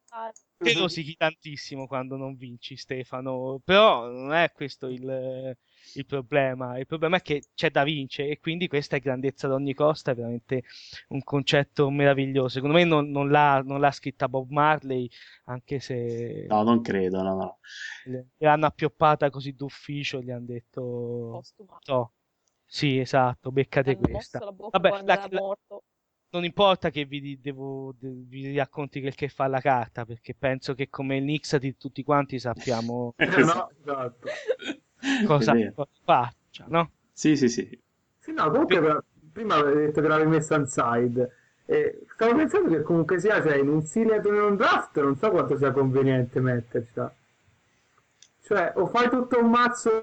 [0.59, 3.61] te rosichi tantissimo quando non vinci, Stefano.
[3.65, 5.57] Però non è questo il,
[5.95, 6.79] il problema.
[6.79, 10.11] Il problema è che c'è da vincere e quindi questa è grandezza ad ogni costo.
[10.11, 10.63] È veramente
[11.09, 12.49] un concetto meraviglioso.
[12.49, 15.09] Secondo me non, non l'ha, non l'ha scritta Bob Marley,
[15.47, 17.59] anche se No, non credo, no, no.
[18.39, 20.21] l'hanno appioppata così d'ufficio.
[20.23, 20.81] Gli hanno detto:
[21.33, 21.79] Postuma.
[21.89, 22.13] "No".
[22.67, 24.39] Sì, esatto, beccate Hanno questa.
[24.41, 25.83] la bocca Vabbè, quando la- era la- morto.
[26.35, 30.75] Non importa che vi, devo, de- vi racconti che, che fa la carta, perché penso
[30.75, 34.29] che come il Nixati tutti quanti sappiamo Eh, no, esatto.
[35.27, 35.55] cosa,
[36.05, 36.91] faccia, no?
[37.13, 37.81] Sì, sì, sì.
[38.19, 39.01] Sì, no, comunque però,
[39.33, 41.31] prima avevi detto che l'avevi messa inside.
[41.67, 45.17] E stavo pensando che comunque sia, cioè, in un sealed o in un draft, non
[45.17, 47.15] so quanto sia conveniente mettercela.
[48.43, 50.03] Cioè, o fai tutto un mazzo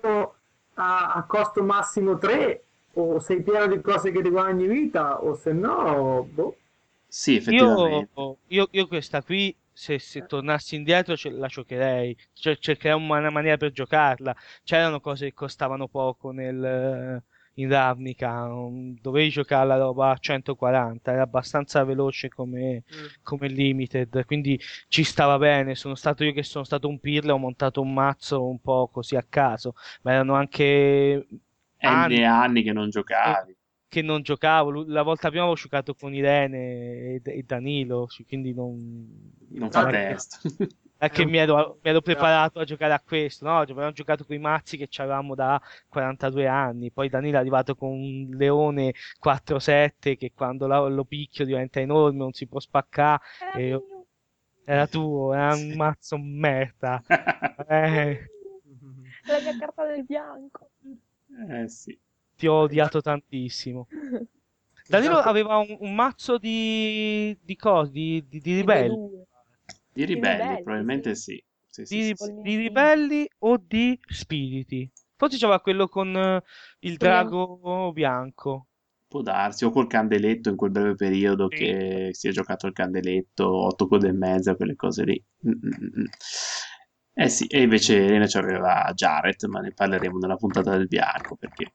[0.76, 2.64] a, a costo massimo 3,
[2.94, 6.56] o sei pieno di cose che ti guadagni vita, o se no, boh.
[7.08, 8.12] Sì, effettivamente.
[8.16, 12.16] Io, io, io questa qui, se, se tornassi indietro, ce- la giocherei.
[12.34, 14.36] Cioè, cercherei una maniera per giocarla.
[14.64, 17.22] C'erano cose che costavano poco nel,
[17.56, 18.46] in Ravnica.
[18.46, 22.84] non Dovevi giocare la roba a 140, era abbastanza veloce come,
[23.24, 25.76] come limited, quindi ci stava bene.
[25.76, 29.16] Sono stato io che sono stato un pirla, ho montato un mazzo un po' così
[29.18, 29.74] a caso,
[30.04, 31.28] ma erano anche
[31.88, 33.56] anni anni che non giocavi.
[33.88, 34.86] che non giocavo.
[34.88, 36.58] La volta prima avevo giocato con Irene
[37.16, 42.60] e, e Danilo, quindi non, Non fa non è che- mi ero, mi ero preparato
[42.60, 43.58] a giocare a questo, no?
[43.60, 46.92] Abbiamo giocato con i mazzi che avevamo da 42 anni.
[46.92, 52.18] Poi Danilo è arrivato con un leone 4-7 che quando la- lo picchio diventa enorme,
[52.20, 53.20] non si può spaccare.
[53.56, 53.82] Era E.
[54.64, 57.02] Era tuo, era un mazzo merda.
[57.68, 58.26] Eh,
[59.28, 60.70] La mia carta del bianco.
[61.50, 61.98] Eh sì.
[62.36, 63.88] ti ho odiato tantissimo.
[64.88, 69.24] Danilo aveva un, un mazzo di, di cose, di, di, di ribelli.
[69.94, 71.42] Di ribelli, probabilmente sì.
[71.70, 74.90] Sì, sì, Di, sì, di ribelli o di spiriti?
[75.16, 76.44] Forse c'aveva quello con eh,
[76.80, 78.66] il drago bianco.
[79.08, 81.58] Può darsi, o col candeletto in quel breve periodo Sì.
[81.58, 85.24] che si è giocato il candeletto, otto code e mezza, quelle cose lì.
[85.48, 86.06] Mm, mm, mm.
[87.24, 91.36] Eh sì, e invece Elena ci aveva Jared, ma ne parleremo nella puntata del bianco,
[91.36, 91.74] perché...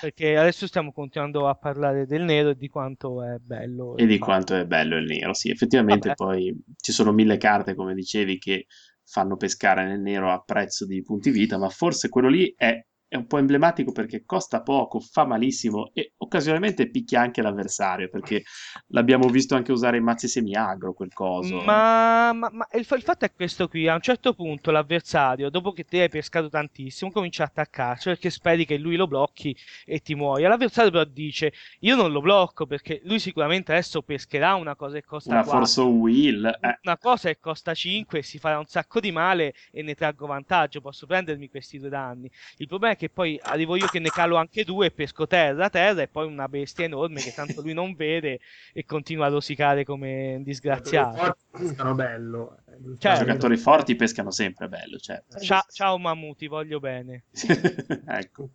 [0.00, 3.96] Perché adesso stiamo continuando a parlare del nero e di quanto è bello.
[3.96, 5.34] E di quanto è bello il nero.
[5.34, 6.24] Sì, effettivamente Vabbè.
[6.24, 8.66] poi ci sono mille carte, come dicevi, che
[9.04, 13.16] fanno pescare nel nero a prezzo di punti vita, ma forse quello lì è, è
[13.16, 18.44] un po' emblematico perché costa poco, fa malissimo e occasionalmente picchia anche l'avversario, perché
[18.88, 21.60] l'abbiamo visto anche usare in mazzi semi-agro quel coso.
[21.64, 25.72] Ma, ma- ma il, il fatto è questo qui, a un certo punto l'avversario, dopo
[25.72, 30.00] che te hai pescato tantissimo, comincia a attaccarci perché speri che lui lo blocchi e
[30.00, 30.48] ti muoia.
[30.48, 35.04] L'avversario però dice, io non lo blocco perché lui sicuramente adesso pescherà una cosa che
[35.04, 38.66] costa Una 4, Force Will, eh, una cosa che costa 5 e si farà un
[38.66, 42.30] sacco di male e ne traggo vantaggio, posso prendermi questi due danni.
[42.58, 45.70] Il problema è che poi arrivo io che ne calo anche due e pesco terra,
[45.70, 48.40] terra e poi una bestia enorme che tanto lui non vede
[48.74, 51.16] e continua a rosicare come un disgraziato.
[51.16, 52.58] Forti pescano bello.
[52.66, 53.24] eh, I Certo.
[53.24, 55.38] giocatori forti pescano sempre bello, certo.
[55.38, 57.22] Ciao, ciao Mamu, ti voglio bene.
[58.06, 58.48] ecco.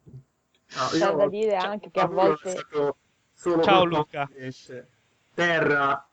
[0.76, 2.66] No, C'è da dire cioè, anche che a volte-
[3.64, 4.30] Ciao, Luca.
[5.34, 6.08] Terra,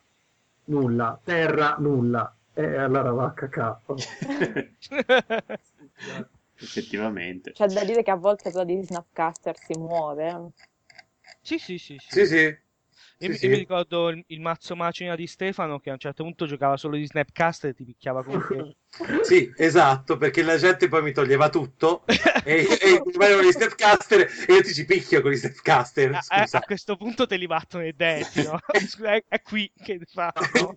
[0.65, 1.21] nulla.
[1.23, 2.35] Terra, nulla.
[2.55, 3.79] E allora va a cacà.
[6.63, 7.53] Effettivamente.
[7.53, 10.29] C'è da dire che a volte quello di Snapcaster si muove.
[10.29, 10.63] eh.
[11.43, 12.11] sì, sì, sì, sì.
[12.11, 12.37] Sì, sì.
[12.37, 12.57] Io,
[13.19, 13.45] Sì, mi- sì.
[13.45, 16.77] io mi ricordo il, il mazzo macina di Stefano che a un certo punto giocava
[16.77, 18.77] solo di Snapcaster e ti picchiava con te.
[19.23, 22.05] Sì, esatto, perché la gente poi mi toglieva tutto
[22.45, 26.11] e, e mi gli stepcaster e io ti ci picchio con gli stepcaster.
[26.29, 28.59] A, a- questo punto te li battono i denti, no?
[28.87, 30.77] Scusa, è, è qui che fanno.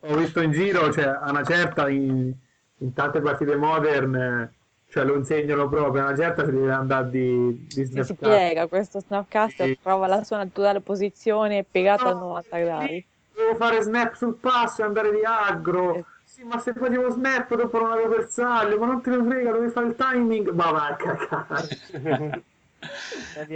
[0.00, 2.32] Ho visto in giro, cioè, a una certa in,
[2.78, 4.52] in tante partite modern, eh,
[4.96, 8.16] cioè lo insegnano proprio, a una certa si deve andare di, di Si, si snapcast.
[8.18, 9.78] piega questo Snapcaster, Sì.
[9.82, 13.06] trova la sua naturale posizione piegata a 90 gradi.
[13.34, 15.96] Devo fare snap sul passo e andare di aggro.
[15.96, 16.04] Eh.
[16.24, 19.68] Sì, ma se facevo snap dopo non avevo bersaglio, ma non te ne frega, devi
[19.68, 20.48] fare il timing.
[20.52, 22.42] Ma vai a cacare.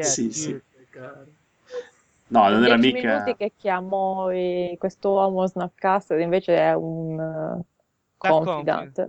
[0.00, 0.60] Sì, sì.
[0.90, 1.26] Cacare.
[2.26, 3.12] No, non era 10 mica...
[3.12, 7.64] minuti che chiamo eh, questo uomo Snapcaster, invece è un eh,
[8.18, 9.08] confidant.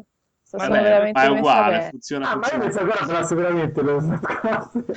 [0.57, 1.89] Ma beh, è uguale, bene.
[1.91, 2.63] funziona, Ah, ma io funziona.
[2.85, 4.19] pensavo che era fosse veramente lo.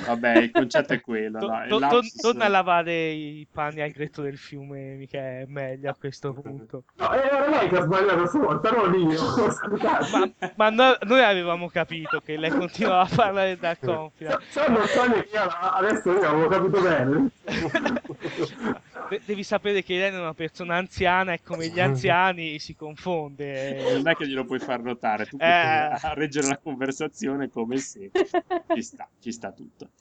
[0.05, 1.79] Vabbè, il concetto è quello, no?
[1.79, 6.33] Lapsus- torna a lavare i panni al gretto del fiume, mica è meglio a questo
[6.33, 6.83] punto.
[6.95, 9.19] No, era lei che ha sbagliato stavolta, non io.
[10.11, 14.41] Ma, ma no- noi avevamo capito che lei continuava a parlare da confidant.
[14.51, 17.29] C'è un dettaglio che io adesso io avevo capito bene.
[19.09, 23.93] De- Devi sapere che Irene è una persona anziana e come gli anziani si confonde.
[23.93, 25.45] Non è che glielo puoi far notare, tu Eh.
[25.45, 28.09] a reggere la conversazione come se
[28.73, 29.91] ci sta, ci sta tutto.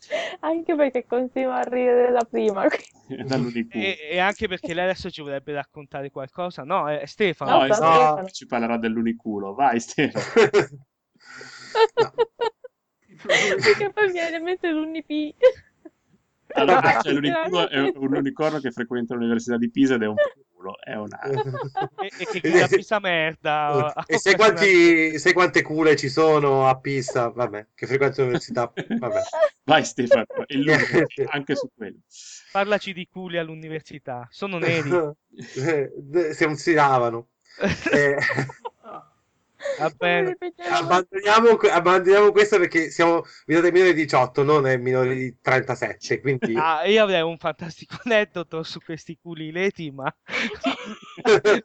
[0.40, 2.66] Anche perché continua a ridere da prima.
[3.07, 6.64] E, e anche perché lei adesso ci vorrebbe raccontare qualcosa.
[6.64, 7.50] No, è Stefano.
[7.50, 9.52] No, No, è Stefano ci parlerà dell'uniculo.
[9.52, 10.24] Vai, Stefano.
[13.26, 15.34] Perché poi mi viene in mente l'Unipi.
[16.55, 20.14] Allora, cioè, l'uniculo è un unicorno che frequenta l'università di Pisa ed è un
[20.55, 20.78] culo.
[20.80, 21.20] È una...
[21.20, 23.92] E, e che grida pisa merda.
[23.95, 27.28] a E sai, quanti, sai quante cule ci sono a Pisa?
[27.28, 28.72] Vabbè, che frequento l'università.
[28.99, 29.20] Vabbè.
[29.64, 30.26] Vai, Stefano,
[31.30, 31.99] anche su quello.
[32.53, 34.26] Parlaci di culi all'università.
[34.30, 34.90] Sono neri.
[35.57, 37.28] Eh, Se non si lavano.
[37.92, 38.16] Eh,
[39.78, 40.36] Va bene.
[40.70, 46.20] abbandoniamo, abbandoniamo questo perché siamo minori minori di 18, non è minori di 37.
[46.20, 50.14] Quindi Ah, io avrei un fantastico aneddoto su questi culi leti, ma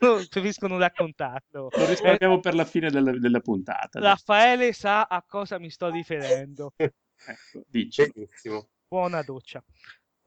[0.00, 1.68] no, preferisco non raccontarlo.
[1.70, 4.00] Lo risparmiamo per la fine della, della puntata.
[4.00, 6.72] Raffaele sa a cosa mi sto riferendo.
[7.26, 8.10] Ecco, dici.
[8.12, 8.68] benissimo.
[8.86, 9.64] Buona doccia.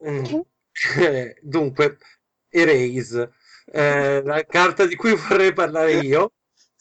[0.08, 0.24] Mm.
[1.42, 1.98] Dunque,
[2.50, 3.34] Erase,
[3.66, 6.34] eh, la carta di cui vorrei parlare io,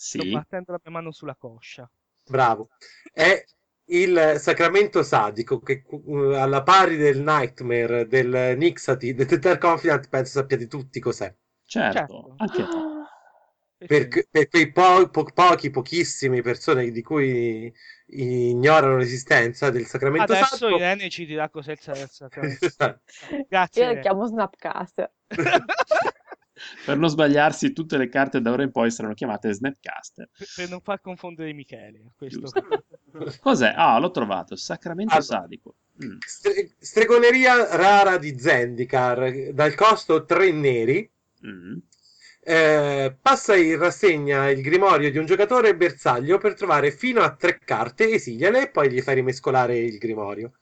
[0.09, 1.90] Sto Sì, battendo la mia mano sulla coscia.
[2.28, 2.68] bravo,
[3.12, 3.44] è
[3.88, 10.38] il sacramento sadico che uh, alla pari del Nightmare, del Nixati, del Tether Confidant, penso
[10.38, 11.32] sappiate tutti cos'è.
[11.64, 12.34] certo, Certo.
[12.38, 12.84] anche te.
[13.86, 17.72] Per, per quei po- po- pochi, pochissime persone di cui
[18.07, 20.76] ignorano l'esistenza del sacramento Adesso sadico.
[20.78, 22.64] Irene ci dirà cos'è il sa- sacramento.
[22.66, 23.02] Esatto.
[23.48, 23.84] Grazie.
[23.84, 25.12] Io lo chiamo Snapcaster.
[26.84, 30.28] Per non sbagliarsi, tutte le carte da ora in poi saranno chiamate Snapcaster.
[30.54, 32.12] Per, non far confondere Michele.
[33.40, 33.74] Cos'è?
[33.76, 34.57] Ah, l'ho trovato.
[34.57, 35.26] Sacramento Allora.
[35.26, 35.74] sadico.
[36.04, 36.16] Mm.
[36.18, 41.11] Stre- stregoneria rara di Zendikar, dal costo 3 neri.
[41.46, 41.76] Mm.
[42.48, 47.59] Eh, passa in rassegna il grimorio di un giocatore bersaglio per trovare fino a tre
[47.59, 50.52] carte, esiliale e poi gli fai rimescolare il grimorio.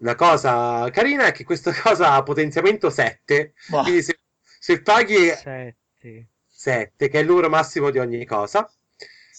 [0.00, 3.82] La cosa carina è che questa cosa ha potenziamento 7, Boh.
[3.82, 4.18] quindi se,
[4.66, 6.28] se paghi Sette.
[6.48, 8.68] 7, che è il numero massimo di ogni cosa,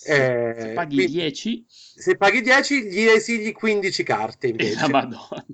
[0.05, 4.79] eh, Se paghi quindi- 10 se paghi 10 gli esigli 15 carte invece.
[4.79, 5.45] la Madonna.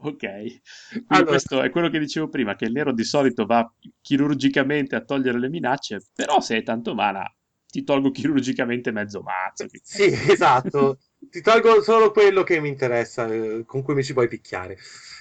[0.00, 0.60] Ok, quindi
[1.08, 3.70] Allora- questo è quello che dicevo prima, che il nero di solito va
[4.02, 7.22] chirurgicamente a togliere le minacce, però se hai tanto mana
[7.66, 9.66] ti tolgo chirurgicamente mezzo mazzo.
[9.82, 10.98] Sì, esatto.
[11.30, 14.76] Ti tolgo solo quello che mi interessa, eh, con cui mi ci puoi picchiare.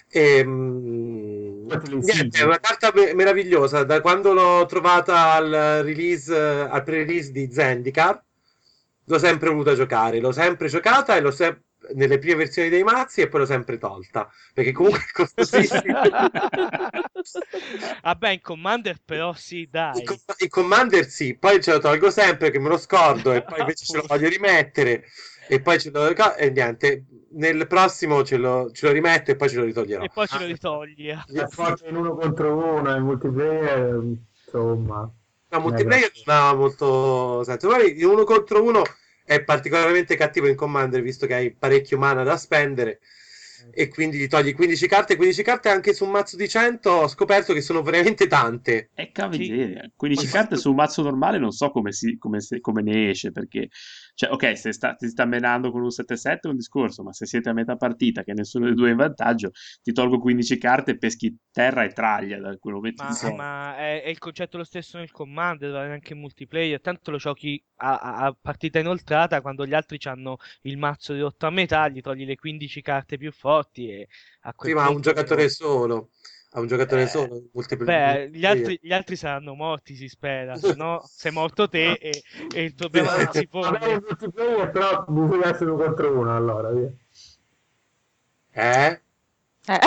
[0.09, 3.83] Ehm, te lo niente, è una carta me- meravigliosa.
[3.83, 8.21] Da quando l'ho trovata al release, al pre-release di Zendikar,
[9.05, 10.19] l'ho sempre voluta giocare.
[10.19, 13.77] L'ho sempre giocata e l'ho sempre nelle prime versioni dei mazzi e poi l'ho sempre
[13.77, 16.01] tolta perché comunque è costosissima.
[18.01, 20.01] Vabbè, in Commander però sì, dai.
[20.01, 23.43] Il, com- il Commander sì, poi ce lo tolgo sempre che me lo scordo e
[23.43, 25.05] poi invece ce lo voglio rimettere.
[25.47, 27.05] E poi ce lo e niente.
[27.29, 30.03] Nel prossimo ce lo, ce lo rimetto e poi ce lo ritoglierò.
[30.03, 31.09] E poi ce lo ritogli.
[31.09, 31.23] eh.
[31.31, 34.01] È forte in uno contro uno, in multiplayer,
[34.45, 35.11] insomma.
[35.49, 37.67] No, multiplayer non ha molto senso.
[37.67, 38.81] Poi in uno contro uno
[39.23, 42.99] è particolarmente cattivo in Commander, visto che hai parecchio mana da spendere.
[43.71, 45.15] E quindi gli togli 15 carte.
[45.15, 46.89] 15 carte anche su un mazzo di 100.
[46.89, 48.89] Ho scoperto che sono veramente tante.
[48.93, 49.91] È cavaliere.
[49.95, 53.31] 15 carte su un mazzo normale non so come, si, come, se- come ne esce
[53.31, 53.67] perché,
[54.18, 57.26] cioè, ok, se sta, ti sta menando con un 7-7 è un discorso, ma se
[57.28, 59.51] siete a metà partita che nessuno dei due è in vantaggio,
[59.84, 63.36] ti tolgo 15 carte e peschi terra e traglia da quel momento in Ma, poi.
[63.36, 66.82] ma è, è il concetto lo stesso nel Commander, anche in multiplayer.
[66.82, 71.51] Tanto lo giochi a, a- partita inoltrata quando gli altri hanno il mazzo ridotto a
[71.51, 74.07] metà, gli togli le 15 carte più forti e
[74.41, 76.11] a quel Sì, ma un giocatore solo.
[76.57, 77.43] Ha un giocatore Eh, solo.
[77.83, 82.23] Beh, gli altri, gli altri saranno morti, si spera, se no sei morto te e,
[82.51, 84.01] e il problema non si pone.
[84.71, 86.71] però bisogna essere uno contro uno, allora.
[86.71, 86.89] via.
[88.53, 88.99] Eh?
[89.67, 89.79] Eh.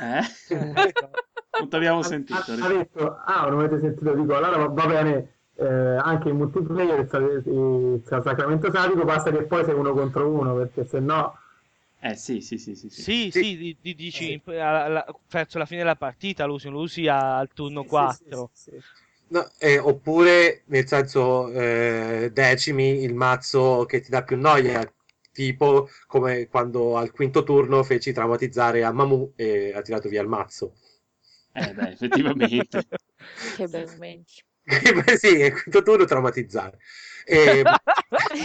[0.00, 0.22] Eh?
[1.60, 2.38] Non ti abbiamo sentito.
[2.38, 7.00] Ha, ha detto, ah, non avete sentito, dico, allora va, bene, eh, anche in multiplayer
[7.00, 11.36] il, sa- il Sacramento Sadico basta che poi sei uno contro uno, perché se no...
[12.00, 13.02] Eh sì, sì, sì, sì, sì.
[13.02, 13.40] Sì, Sì.
[13.42, 17.06] sì, di- di- dici alla- alla- verso la fine della partita lo usi, lo usi
[17.08, 18.50] al turno 4.
[18.54, 19.06] Sì, sì, sì, sì.
[19.30, 24.90] No, eh, oppure, nel senso, eh, decimi il mazzo che ti dà più noia,
[25.32, 30.28] tipo come quando al quinto turno feci traumatizzare a Mamu e ha tirato via il
[30.28, 30.74] mazzo.
[31.54, 32.78] Eh beh, effettivamente.
[33.52, 34.42] Che bei momenti.
[34.64, 36.78] Beh, sì, il quinto turno traumatizzare.
[37.30, 37.62] E,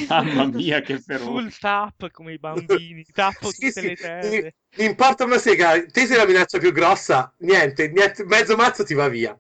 [0.10, 1.24] Mamma mia, che feroce.
[1.24, 4.56] Full tap come i bambini, tappo sì, tutte sì, le terre.
[4.78, 8.94] mi importa una sega, te sei la minaccia più grossa, niente, niente, mezzo mazzo ti
[8.94, 9.38] va via.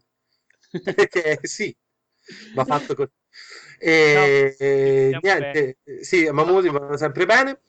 [0.96, 1.76] Perché sì,
[2.54, 3.12] va fatto così.
[3.80, 7.62] E, No, e stiamo niente, sì, Mamudi vanno sempre bene.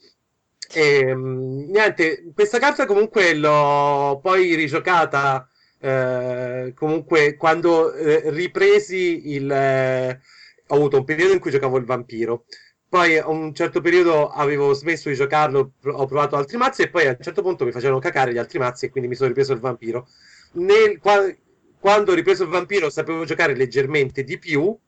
[0.72, 5.48] E, mm, niente, questa carta comunque l'ho poi rigiocata
[5.80, 9.50] eh, comunque quando eh, ripresi il...
[9.50, 10.20] eh,
[10.68, 12.44] ho avuto un periodo in cui giocavo il vampiro.
[12.88, 17.06] Poi a un certo periodo avevo smesso di giocarlo, ho provato altri mazzi e poi
[17.06, 19.52] a un certo punto mi facevano cacare gli altri mazzi e quindi mi sono ripreso
[19.52, 20.06] il vampiro.
[20.52, 21.34] Nel- qua-
[21.80, 24.78] quando ho ripreso il vampiro sapevo giocare leggermente di più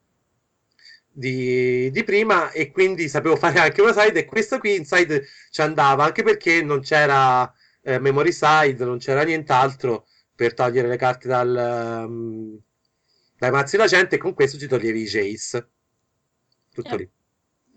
[1.11, 5.61] di, di prima e quindi sapevo fare anche una side e questa qui inside ci
[5.63, 7.51] andava anche perché non c'era
[7.83, 12.59] eh, memory side, non c'era nient'altro per togliere le carte dal, um,
[13.39, 15.69] dai mazzi da gente e con questo ci toglievi i Jace.
[16.73, 16.97] Tutto Eh.
[16.97, 17.11] lì.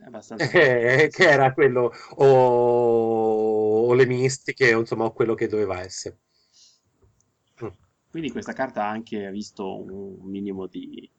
[0.06, 0.46] Abbastanza...
[0.52, 6.18] Eh, che era quello o, o le mistiche o insomma o quello che doveva essere.
[8.10, 11.10] Quindi questa carta ha anche visto un minimo di,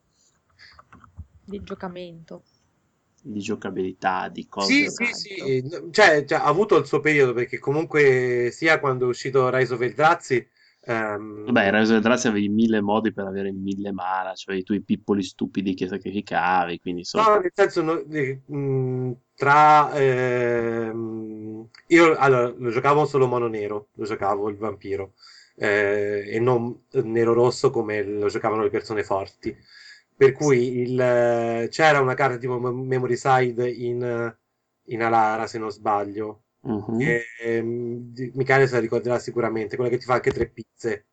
[1.45, 2.43] Di giocamento.
[3.23, 4.89] di giocabilità, di cose...
[4.89, 9.09] Sì, sì, sì, cioè, cioè, ha avuto il suo periodo perché comunque sia quando è
[9.09, 10.47] uscito Rise of Eldrazi
[10.81, 14.55] ehm, Vabbè, in Rise of the Drazi avevi mille modi per avere mille mana, cioè
[14.55, 17.35] i tuoi pippoli stupidi che sacrificavi, quindi insomma...
[17.35, 19.91] No, nel senso, no, eh, mh, tra...
[19.93, 25.13] ehm, io allora, lo giocavo solo mono nero, lo giocavo il vampiro,
[25.55, 29.55] eh, e non nero-rosso come lo giocavano le persone forti.
[30.15, 34.35] Per cui il, eh, c'era una carta tipo Mem- Memory Side in,
[34.85, 36.97] in Alara, se non sbaglio, Mhm.
[36.99, 37.25] che
[38.11, 41.05] di- Michele se la ricorderà sicuramente, quella che ti fa anche tre pizze,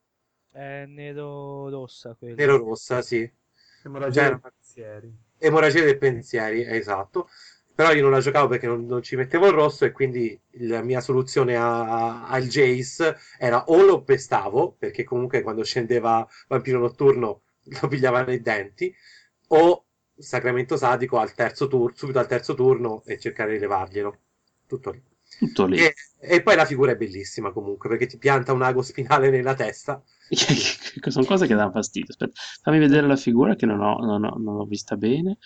[0.50, 2.34] È nero rossa quello.
[2.36, 3.30] nero-rossa, sì.
[3.84, 5.16] Emorragia Cioè- dei pensieri.
[5.38, 7.28] Emorragia dei pensieri, eh, esatto.
[7.74, 10.82] Però io non la giocavo perché non, non ci mettevo il rosso e quindi la
[10.82, 16.80] mia soluzione a- a- al Jace era o lo pestavo, perché comunque quando scendeva Vampiro
[16.80, 17.42] Notturno
[17.80, 18.92] lo pigliava nei denti,
[19.48, 19.84] o
[20.16, 24.18] Sacramento Sadico al terzo turno, subito al terzo turno e cercare di levarglielo.
[24.66, 25.00] Tutto lì.
[25.38, 25.78] Tutto lì.
[25.78, 29.54] E, e poi la figura è bellissima comunque perché ti pianta un ago spinale nella
[29.54, 30.02] testa.
[31.08, 32.08] Sono cose che danno fastidio.
[32.10, 35.38] Aspetta, fammi vedere la figura che non ho, non ho- non ho vista bene.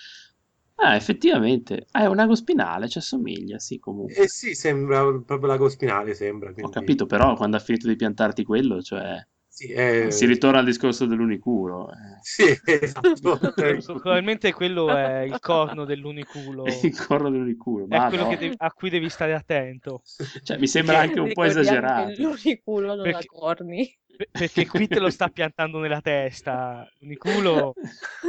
[0.76, 4.24] Ah, effettivamente, ah, è un ago spinale, ci assomiglia, sì, comunque.
[4.24, 6.48] E sì, sembra proprio l'ago spinale, sembra.
[6.48, 9.24] Ho quindi- capito, però quando ha finito di piantarti quello, cioè,
[9.54, 11.90] Sì, eh, si ritorna al discorso dell'uniculo.
[11.90, 11.94] eh.
[12.22, 13.38] Sì, esatto.
[14.00, 16.64] Probabilmente quello è il corno dell'uniculo.
[16.82, 18.28] Il corno dell'uniculo, È quello no.
[18.30, 20.00] che devi- a cui devi stare attento.
[20.42, 22.14] Cioè, mi sembra anche un po' esagerato.
[22.16, 23.98] L'uniculo non ha Perché- corni.
[24.16, 26.86] Pe- Perché qui te lo sta piantando nella testa.
[27.00, 27.74] L'uniculo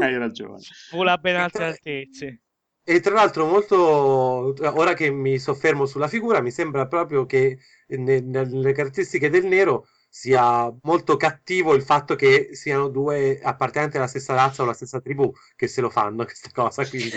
[0.02, 0.60] Hai ragione.
[0.92, 2.42] vola a ben altre altezze.
[2.84, 8.20] E tra l'altro, molto ora che mi soffermo sulla figura, mi sembra proprio che ne-
[8.20, 14.36] nelle caratteristiche del nero sia molto cattivo il fatto che siano due appartenenti alla stessa
[14.36, 16.86] razza o alla stessa tribù che se lo fanno questa cosa.
[16.88, 17.16] Quindi...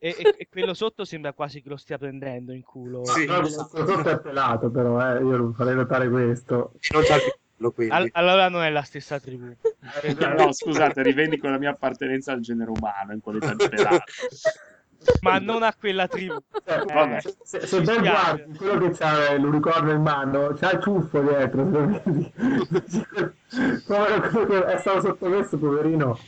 [0.00, 3.04] E, e- e quello sotto sembra quasi che lo stia prendendo in culo.
[3.04, 3.26] Sì.
[3.26, 6.72] No, questo sotto è pelato, però, eh, io non farei notare questo.
[6.92, 7.94] non c'è il piccollo, quindi.
[7.94, 9.54] Al- allora non è la stessa tribù.
[10.36, 14.02] No, scusate, rivendico la mia appartenenza al genere umano in qualità di pelato.
[15.20, 16.36] Ma non a quella tribù.
[16.66, 17.20] Cioè, Vabbè.
[17.20, 21.70] se, se, se ben guardi quello che c'ha l'unicorno in mano, c'ha il ciuffo dietro.
[21.70, 22.32] se lo vedi.
[23.86, 26.18] Povero quello che è stato sottomesso, poverino,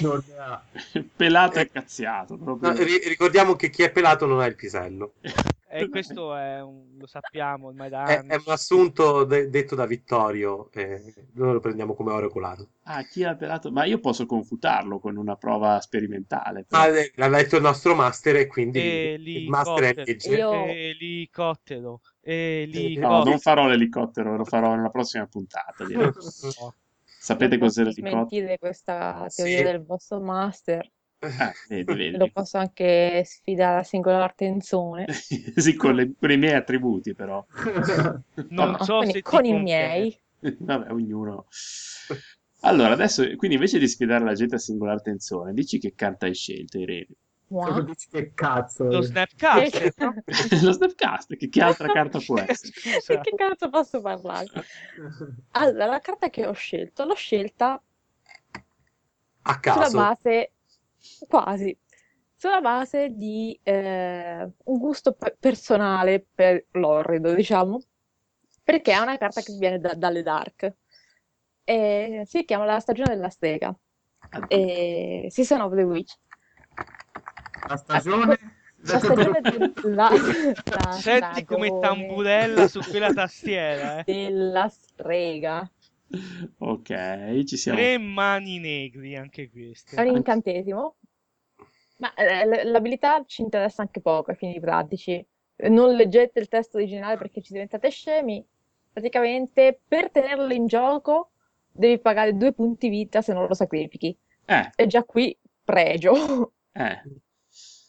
[0.00, 0.62] non ha.
[1.16, 2.36] Pelato e cazziato.
[2.36, 2.70] proprio.
[2.72, 5.14] No, ri- ricordiamo che chi è pelato non ha il pisello.
[5.74, 8.28] E questo è un- lo sappiamo ormai da È, anni.
[8.28, 12.68] è un assunto de- detto da Vittorio, e noi lo prendiamo come oro colato.
[12.84, 13.70] Ah, chi ha pelato?
[13.72, 16.64] Ma io posso confutarlo con una prova sperimentale.
[16.68, 16.82] però.
[16.82, 20.36] Ah, eh, l'ha letto il nostro master e quindi il master è legge.
[20.36, 21.88] Io- Elicottero.
[21.90, 23.24] No, Elicottero.
[23.24, 25.84] non farò l'elicottero, lo farò nella prossima puntata.
[27.22, 28.30] Sapete cos'è posso l'elicottero?
[28.30, 29.34] smentire questa Sì.
[29.34, 30.90] teoria del vostro master.
[31.40, 32.18] Ah, vedi, vedi.
[32.18, 35.06] Lo posso anche sfidare a singolar tenzone.
[35.56, 37.44] sì, con, le- con i miei attributi, però.
[38.50, 40.16] Non No, so con, se con i miei.
[40.58, 41.46] Vabbè, ognuno.
[42.60, 46.34] Allora, adesso, quindi invece di sfidare la gente a singolar tensione, dici che carta hai
[46.34, 47.08] scelto, Irene?
[47.52, 47.82] Mua.
[47.82, 48.84] Dici che cazzo.
[48.84, 49.92] Lo Snapcaster.
[49.98, 50.14] no?
[50.62, 53.20] Lo Snapcast, che, che altra carta può essere?
[53.20, 54.46] Che cazzo posso parlare?
[55.50, 57.72] Allora, la carta che ho scelto, l'ho scelta
[59.42, 59.96] A sulla caso.
[59.98, 60.52] base,
[61.28, 61.76] quasi,
[62.34, 67.82] sulla base di eh, un gusto pe- personale per l'orrido, diciamo,
[68.64, 70.72] perché è una carta che viene da- dalle Dark.
[71.64, 73.74] E si chiama La stagione della strega.
[74.48, 76.16] E Season of the Witch.
[77.68, 78.38] La stagione...
[78.84, 80.10] La stagione della,
[80.64, 84.04] la Senti come tamburella su quella tastiera, eh.
[84.12, 85.70] della strega.
[86.58, 87.78] Ok, ci siamo.
[87.78, 89.94] Tre mani negri anche queste.
[89.94, 90.96] È un incantesimo,
[91.98, 95.24] ma eh, l'abilità ci interessa anche poco ai fini pratici.
[95.68, 98.44] Non leggete il testo originale perché ci diventate scemi.
[98.92, 101.30] Praticamente, per tenerlo in gioco,
[101.70, 104.14] devi pagare due punti vita se non lo sacrifichi.
[104.44, 106.52] Eh, E già qui, pregio.
[106.72, 107.00] eh.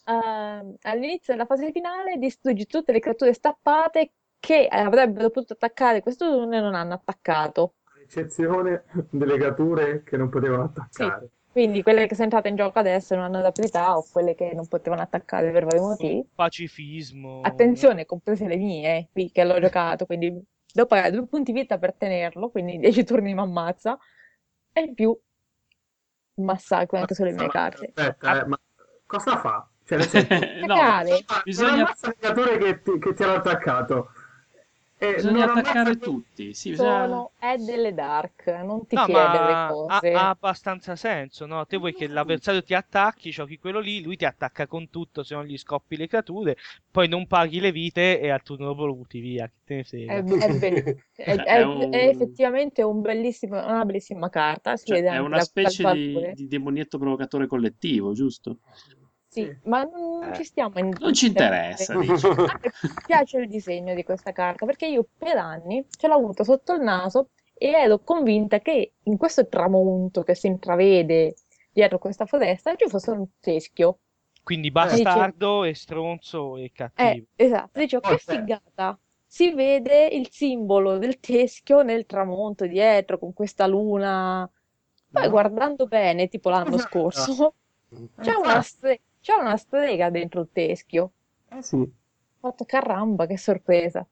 [0.06, 6.30] Ehm, all'inizio della fase finale distruggi tutte le creature stappate che avrebbero potuto attaccare questo
[6.30, 7.76] turno e non hanno attaccato.
[8.02, 11.30] Eccezione delle creature che non potevano attaccare.
[11.50, 14.66] Quindi quelle che sono entrate in gioco adesso non hanno l'abilità o quelle che non
[14.66, 16.28] potevano attaccare per vari motivi.
[16.34, 17.40] Pacifismo.
[17.42, 20.30] Attenzione, comprese le mie, eh, qui che l'ho giocato, quindi
[20.72, 23.96] devo pagare due punti vita per tenerlo, quindi 10 turni mi ammazza,
[24.72, 25.16] e in più
[26.34, 27.92] massacro anche sulle mie carte.
[27.94, 28.58] Aspetta, eh, ma
[29.06, 29.68] cosa fa?
[29.86, 30.34] Cioè, nel senso,
[30.66, 31.24] no, Attaccare.
[31.44, 31.84] bisogna-
[32.18, 34.10] creature che ti, che ti hanno attaccato.
[34.96, 36.54] E bisogna attaccare tutti.
[36.54, 37.06] Sì, bisogna...
[37.06, 40.10] Sono, è delle dark, non ti No, chiede ma le ha, cose.
[40.12, 41.66] ha abbastanza senso, no?
[41.66, 45.34] Te vuoi che l'avversario ti attacchi, giochi quello lì, lui ti attacca con tutto, se
[45.34, 46.56] non gli scoppi le creature,
[46.92, 49.84] poi non paghi le vite e al turno dopo lo butti via, che te ne
[49.84, 50.12] frega.
[50.12, 50.80] È, è bello.
[51.16, 55.18] È, È è- un- è effettivamente un bellissimo- una bellissima carta, si Cioè, vede è
[55.18, 58.58] una specie di, di demonietto provocatore collettivo, giusto?
[59.34, 60.90] Sì, ma non Eh, ci stiamo in...
[61.00, 62.26] Non ci interessa, dici.
[62.28, 66.72] Me piace il disegno di questa carta perché io per anni ce l'ho avuto sotto
[66.74, 71.34] il naso e ero convinta che in questo tramonto che si intravede
[71.72, 73.98] dietro questa foresta ci fosse un teschio.
[74.44, 77.26] Quindi bastardo e stronzo e Eh, cattivo.
[77.36, 78.32] esatto, dicevo che Oh, certo.
[78.36, 78.98] figata.
[79.26, 84.48] Si vede il simbolo del teschio nel tramonto dietro con questa luna.
[85.10, 85.30] Poi No.
[85.30, 87.54] guardando bene, tipo l'anno scorso,
[88.20, 91.10] c'è una, stre- c'è una strega dentro il teschio.
[91.48, 91.76] Eh sì.
[91.76, 91.90] Ho
[92.40, 94.06] fatto caramba, che sorpresa.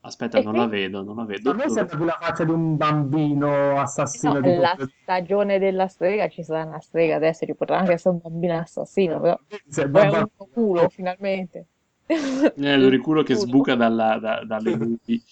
[0.00, 1.50] Aspetta, E non qui- la vedo, non la vedo.
[1.52, 5.86] A me sembra più la faccia di un bambino assassino No, di la stagione della
[5.86, 9.38] strega ci sarà una strega adesso, ci potrà anche essere un bambino assassino, però
[9.68, 11.66] Se è un culo finalmente.
[12.06, 15.22] Eh, l'oriculo che sbuca dalla, da- dalle nubi.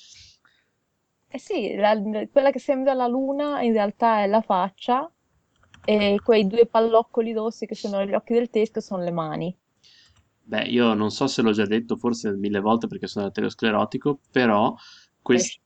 [1.28, 5.11] Eh sì, la- quella che sembra la luna in realtà è la faccia
[5.85, 9.57] e quei due palloccoli rossi che sono gli occhi del teschio sono le mani.
[10.47, 14.74] Beh, io non so se l'ho già detto, forse mille volte perché sono arteriosclerotico, però,
[15.22, 15.61] quest-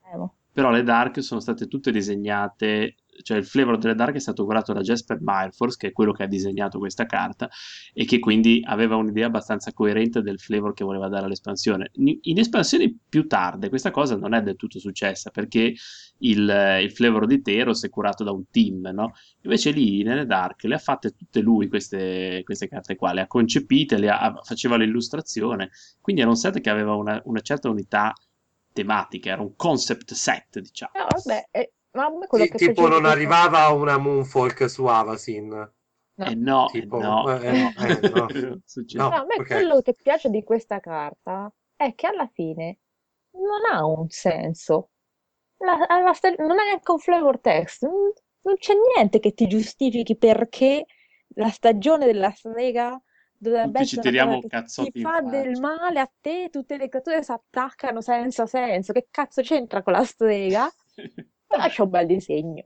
[0.53, 4.73] però le Dark sono state tutte disegnate, cioè il flavor delle Dark è stato curato
[4.73, 7.49] da Jasper Meyerforce, che è quello che ha disegnato questa carta,
[7.93, 11.91] e che quindi aveva un'idea abbastanza coerente del flavor che voleva dare all'espansione.
[11.95, 15.75] In, espansioni più tarde questa cosa non è del tutto successa, perché
[16.19, 19.13] il, il flavor di Teros è curato da un team, no?
[19.43, 23.27] Invece lì nelle Dark le ha fatte tutte lui queste, queste carte qua, le ha
[23.27, 28.13] concepite, le ha- faceva l'illustrazione, quindi era un set che aveva una, una certa unità
[28.73, 30.93] tematica, era un concept set, diciamo.
[30.95, 31.49] No, vabbè,
[31.93, 35.73] ma a me quello Sì, che tipo non arrivava una Moonfolk su Avasin.
[36.17, 36.27] No.
[36.27, 38.29] Eh no, eh Tipo, no, eh, no, eh, no.
[38.65, 39.05] Succede.
[39.05, 39.09] No.
[39.11, 39.47] No, a me ok.
[39.47, 42.79] quello che piace di questa carta è che alla fine
[43.33, 44.91] non ha un senso.
[45.59, 47.83] La- alla sta- non ha neanche un flavor text.
[47.85, 48.13] Non,
[48.43, 50.87] non c'è niente che ti giustifichi perché
[51.37, 53.01] la stagione della strega
[53.37, 55.31] dovrebbe Tutti ci essere una che ti in fa faccia.
[55.31, 58.93] del male a te, tutte le creature si attaccano senza senso.
[58.93, 60.73] Che cazzo c'entra con la strega?
[61.49, 62.63] C'è un bel disegno.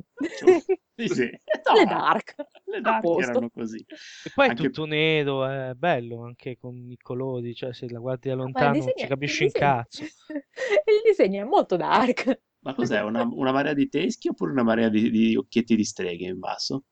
[0.94, 1.22] Sì, sì.
[1.22, 2.34] Le dark.
[2.64, 3.78] Le dark erano così.
[3.88, 7.98] E poi è Anche- tutto nero, è bello anche con i colori, cioè se la
[7.98, 10.02] guardi da lontano disegno ci è- capisci il un disegno- cazzo.
[10.84, 12.40] Il disegno è molto dark.
[12.64, 13.02] Ma cos'è?
[13.02, 16.84] Una, una marea di teschi oppure una marea di, di occhietti di streghe in basso?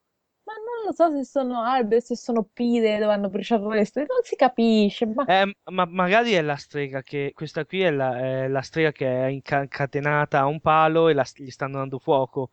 [0.81, 4.23] Non lo so se sono alberi, se sono pire dove hanno bruciato le stelle, non
[4.23, 5.05] si capisce.
[5.05, 8.91] Ma Eh, ma magari è la strega che questa qui è la, è la strega
[8.91, 12.49] che è inca- incatenata a un palo e la, gli stanno dando fuoco.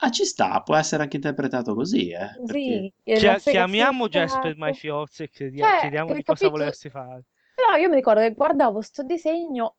[0.00, 2.40] Ah, ci sta, può essere anche interpretato così, eh?
[2.44, 2.88] Perché...
[2.88, 4.56] sì, la sega chiamiamo Jasper piatto.
[4.56, 6.50] Myfiorz e Cioè, chiediamo hai di cosa capito?
[6.50, 7.24] volersi fare.
[7.54, 9.76] Però io mi ricordo che guardavo sto disegno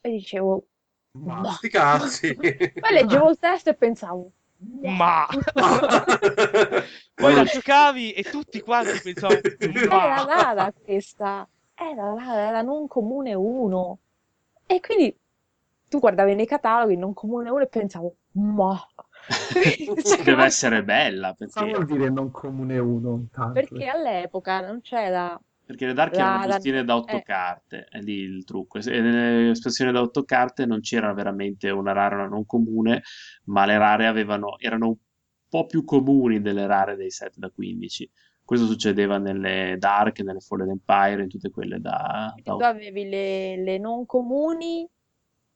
[0.00, 0.68] e dicevo,
[1.24, 2.38] Ma Ma- sti cazzi.
[2.78, 5.26] poi leggevo il testo e pensavo, Ma
[7.14, 12.14] poi la giocavi e tutti quanti pensavano era rara questa, era
[12.48, 13.98] era non comune 1.
[14.66, 15.14] E quindi
[15.88, 18.74] tu guardavi nei cataloghi non comune 1 e pensavo, ma...
[20.24, 23.14] Deve essere bella, Cosa perché, vuol dire non comune uno?
[23.14, 23.52] Intanto?
[23.52, 25.38] Perché all'epoca non c'era...
[25.66, 27.22] perché le dark erano la- bustine da otto eh.
[27.22, 28.78] carte, è lì il trucco.
[28.78, 33.02] E nelle espressioni da otto carte non c'era veramente una rara una non comune,
[33.46, 34.96] ma le rare avevano, erano un
[35.48, 38.08] po' più comuni delle rare dei set da 15.
[38.44, 43.56] Questo succedeva nelle Dark, nelle Fallen Empire, in tutte quelle da, da Tu avevi le,
[43.56, 44.88] le non comuni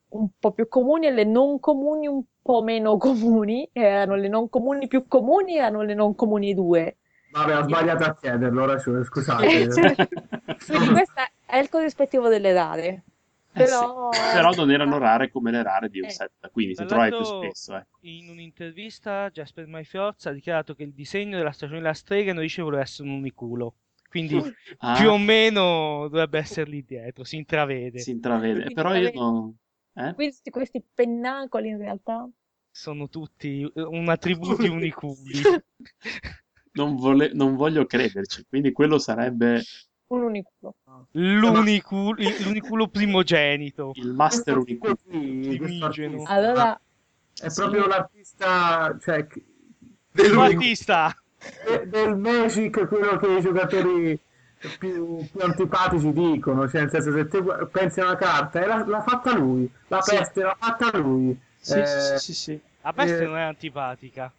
[0.08, 3.68] un po' più comuni e le non comuni un po' meno comuni.
[3.72, 6.98] Erano le non comuni più comuni, erano le non comuni 2.
[7.30, 9.46] Vabbè, ho sbagliato a chiederlo, ora Eh, scusate.
[9.46, 13.04] Quindi questo è il corrispettivo delle rare.
[13.52, 14.08] Eh sì, Però...
[14.32, 16.10] Però non erano rare come le rare di un Eh.
[16.10, 17.74] set da 15, Tra si trovavi più spesso.
[17.76, 17.98] ecco.
[18.02, 22.62] in un'intervista Jasper Myfiorz ha dichiarato che il disegno della stagione della strega non dice
[22.62, 23.74] voleva essere un uniculo.
[24.08, 24.40] Quindi
[24.78, 27.98] Ah, più o meno dovrebbe essere lì dietro, si intravede.
[28.00, 28.54] si intravede.
[28.54, 29.56] Quindi Però io non...
[29.94, 30.14] eh?
[30.14, 32.28] Questi, questi pennacoli in realtà.
[32.72, 35.16] Sono tutti una tribù di uniculi.
[36.72, 39.62] Non, vole- non voglio crederci, quindi quello sarebbe
[40.08, 40.74] Un uniculo.
[41.12, 43.92] L'uniculo, l'uniculo primogenito.
[43.94, 46.22] il master Primigeno.
[46.22, 46.80] artista Allora,
[47.40, 49.42] È proprio l'artista, cioè, che-
[50.12, 50.54] Dell'unico.
[50.54, 51.14] Battista!
[51.64, 54.18] de- del Magic, quello che i giocatori
[54.78, 57.42] più, più antipatici dicono, cioè nel senso se te
[57.72, 60.16] pensi a una carta, l'ha, l'ha fatta lui, la Sì.
[60.16, 61.38] peste l'ha fatta lui.
[61.58, 62.60] Sì, Eh, sì, sì, sì, sì.
[62.82, 64.30] La peste Eh, non è antipatica.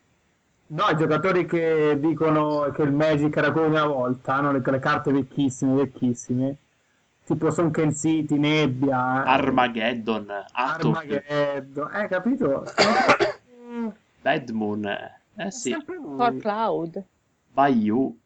[0.71, 4.79] No, i giocatori che dicono che il Magic era come una volta, hanno le, le
[4.79, 6.55] carte vecchissime, vecchissime,
[7.25, 12.63] tipo Sunken City, Nebbia, Armageddon, Atok, Armageddon, eh, capito?
[13.71, 13.87] Mm,
[14.21, 14.85] Bad Moon,
[15.35, 15.73] eh sì.
[15.85, 17.01] For Cloud.
[17.53, 18.19] Bayou,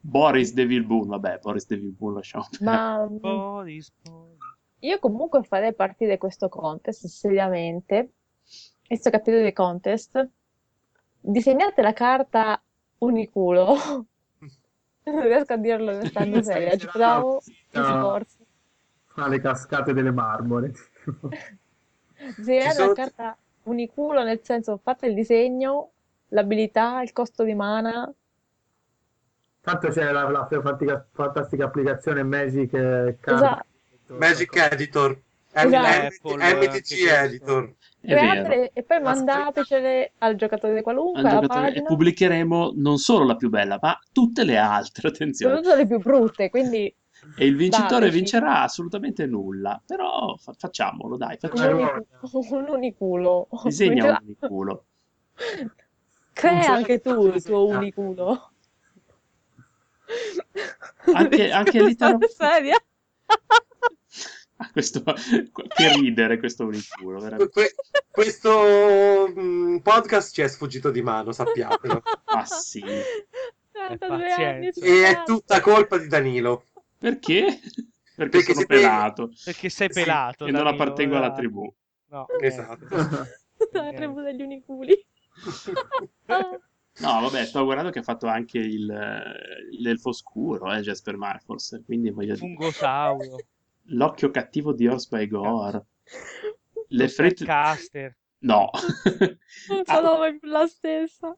[0.00, 2.70] Boris Devil Boon, vabbè, Boris Devil Boon lasciamo perdere.
[2.70, 4.38] Ma Boris, Boris.
[4.80, 8.14] io comunque farei partire questo contest seriamente.
[8.84, 10.28] Questo capitolo di contest.
[11.20, 12.60] Disegnate la carta
[12.98, 14.06] uniculo.
[15.02, 16.76] Non riesco a dirlo restando seria.
[16.76, 18.36] Ci provo, sforzo.
[19.06, 20.72] Fa le cascate delle marmore.
[22.36, 25.90] Disegnate sono- la carta uniculo nel senso fate il disegno,
[26.28, 28.12] l'abilità, il costo di mana.
[29.62, 33.36] Tanto c'è la, la fantastica, fantastica applicazione Magic eh, Card.
[33.36, 34.14] Esatto.
[34.16, 35.10] Magic Editor.
[35.10, 35.20] M-
[35.66, 36.36] Esatto.
[36.36, 37.06] M- MTG.
[37.08, 37.74] Editor.
[38.02, 39.02] Createle e poi Aspetta.
[39.02, 43.98] mandatecele al giocatore Al qualunque, alla giocatore- e pubblicheremo non solo la più bella, ma
[44.12, 45.56] tutte le altre, attenzione.
[45.56, 46.94] Soprattutto le più brutte, quindi
[47.36, 48.16] E il vincitore Dateci.
[48.16, 51.76] vincerà assolutamente nulla, però fa- facciamolo, dai, un, facciamo.
[51.78, 53.48] unicu- un uniculo.
[53.64, 54.84] Disegna un culo.
[56.32, 58.52] Crea anche tu il tuo uniculo.
[61.12, 62.76] Anche- anche l'italo- Seria?
[64.72, 67.50] Questo, che ridere questo uniculo, veramente.
[67.50, 67.74] Que-
[68.10, 72.02] questo mm, podcast ci è sfuggito di mano, sappiatelo.
[72.32, 72.80] Ah sì,
[73.72, 74.84] 32 anni pazienza.
[74.84, 76.64] E è tutta colpa di Danilo.
[76.98, 77.58] perché?
[78.14, 80.46] Perché, Perché sono pelato Perché sei Sì, pelato.
[80.46, 81.72] e non appartengo alla tribù.
[82.08, 82.86] No, Esatto.
[83.72, 84.94] La tribù degli uniculi.
[86.98, 91.80] No, vabbè, sto guardando che ha fatto anche il, eh, l'elfo scuro, eh, Jasper Marfors,
[91.84, 93.36] quindi voglio dire, Fungosauro.
[93.90, 95.84] L'occhio cattivo di Horse by Gore.
[96.88, 97.44] le fritte...
[97.44, 98.16] Caster.
[98.40, 98.70] No.
[99.68, 101.36] Non Ah, sono mai più la stessa.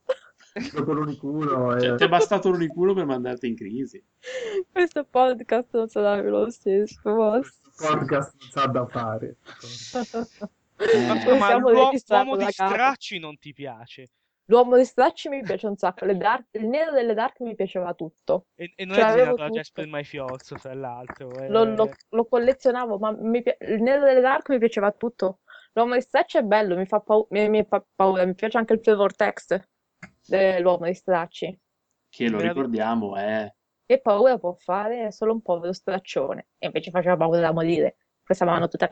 [0.75, 1.79] Dopo l'uniculo.
[1.81, 4.03] cioè, e- ti è bastato l'uniculo per mandarti in crisi.
[4.71, 7.01] Questo podcast non sarà più lo stesso.
[7.03, 9.37] Questo podcast non sa da fare.
[9.95, 10.51] Ma,
[10.83, 14.11] Eh, ma registrati l'uomo di stracci non ti piace.
[14.47, 16.05] L'uomo di stracci mi piace un sacco.
[16.05, 18.47] le dark- Il nero delle dark mi piaceva tutto.
[18.55, 19.49] E, e non Cioè, è disegnato da.
[19.49, 21.31] Jasper Maifiozzo, fra l'altro.
[21.39, 21.49] eh.
[21.49, 25.41] Lo, lo- lo collezionavo, ma mi pi- il nero delle dark mi piaceva tutto.
[25.75, 28.27] L'uomo di stracci è bello, mi fa, pau- mi, mi fa paura.
[28.27, 29.69] Mi piace anche il flavor text
[30.27, 31.61] dell'uomo di stracci.
[32.09, 33.51] Che lo ricordiamo è...
[33.87, 36.49] Che paura può fare solo un povero straccione.
[36.59, 37.97] E invece faceva paura da morire.
[38.23, 38.91] Questa mano tutta...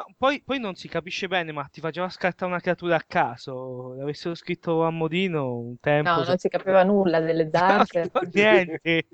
[0.00, 3.94] No, poi, poi non si capisce bene, ma ti faceva scattare una creatura a caso.
[3.96, 6.10] L'avessero scritto a modino un tempo.
[6.10, 7.94] No, non si capiva nulla delle dark.
[8.14, 9.08] No, niente.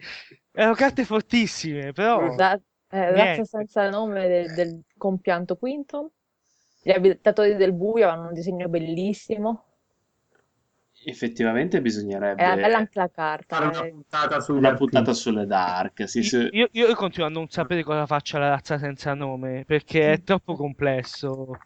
[0.52, 2.34] Erano carte fortissime, però.
[2.36, 3.44] Da- eh, razza Niente.
[3.44, 6.08] senza nome del, del compianto Quinton.
[6.82, 9.64] Gli abitatori del buio hanno un disegno bellissimo.
[11.08, 13.58] Effettivamente bisognerebbe bella anche la Fare carta.
[13.60, 13.90] una eh.
[13.90, 16.08] puntata su una puntata sulle dark.
[16.08, 16.48] Sì, sì.
[16.50, 20.56] Io, io continuo a non sapere cosa faccia la razza senza nome perché è troppo
[20.56, 21.60] complesso.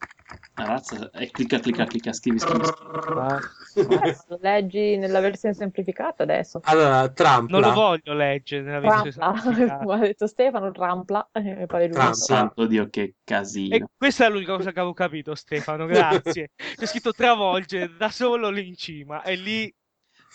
[0.57, 1.11] La razza...
[1.12, 2.64] E clicca, clicca, clicca, scrivi, scrivi.
[2.64, 3.95] scrivi.
[3.95, 6.61] Eh, Lo leggi nella versione semplificata adesso.
[6.64, 7.49] Allora, Trump.
[7.51, 9.85] non lo voglio leggere nella versione Trampla, semplificata.
[9.85, 11.31] come ha detto Stefano, trampla.
[11.33, 12.14] eh, giusto.
[12.14, 13.89] Santo Dio, che E casino.
[13.97, 15.87] questa è l'unica cosa che avevo capito, Stefano.
[15.87, 16.51] Grazie.
[16.76, 19.74] C'è scritto travolgere da solo lì in cima e lì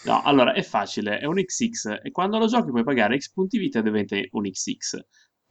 [0.04, 3.58] No, allora è facile, è un XX e quando lo giochi puoi pagare X punti
[3.58, 5.00] vita e diventa un XX.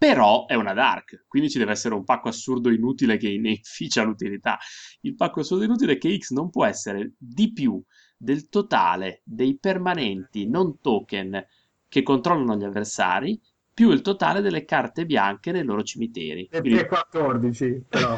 [0.04, 4.02] Però è una Dark, quindi ci deve essere un pacco assurdo inutile che ne inficia
[4.02, 4.58] l'utilità.
[5.00, 7.82] Il pacco assurdo inutile è che X non può essere di più
[8.14, 11.42] del totale dei permanenti non token
[11.88, 13.40] che controllano gli avversari
[13.72, 16.48] più il totale delle carte bianche nei loro cimiteri.
[16.50, 18.14] E Quindi 14, però.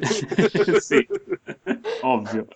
[0.80, 1.06] sì,
[2.00, 2.48] ovvio.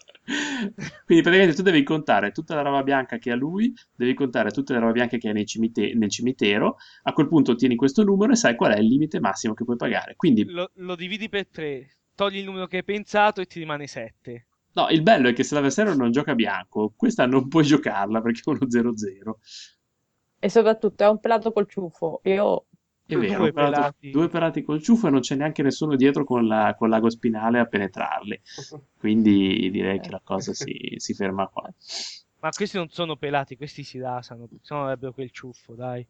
[1.05, 4.73] Quindi praticamente tu devi contare tutta la roba bianca che ha lui, devi contare tutte
[4.73, 8.37] le robe bianche che hai cimite- nel cimitero, a quel punto ottieni questo numero e
[8.37, 10.15] sai qual è il limite massimo che puoi pagare.
[10.17, 13.87] Quindi, lo, lo dividi per tre, togli il numero che hai pensato e ti rimane
[13.87, 14.47] 7.
[14.73, 18.41] no, il bello è che se l'avversario non gioca bianco, questa non puoi giocarla perché
[18.45, 19.35] è uno 0-0.
[20.39, 22.21] E soprattutto è un pelato col ciuffo.
[22.25, 22.67] Io
[23.07, 24.11] È vero, Due pelati.
[24.11, 27.59] due pelati col ciuffo e non c'è neanche nessuno dietro con, la- con l'ago spinale
[27.59, 28.41] a penetrarli.
[28.99, 31.71] Quindi direi che la cosa si, si ferma qua.
[32.41, 36.07] Ma questi non sono pelati, questi si rasano, se no avrebbero quel ciuffo, dai.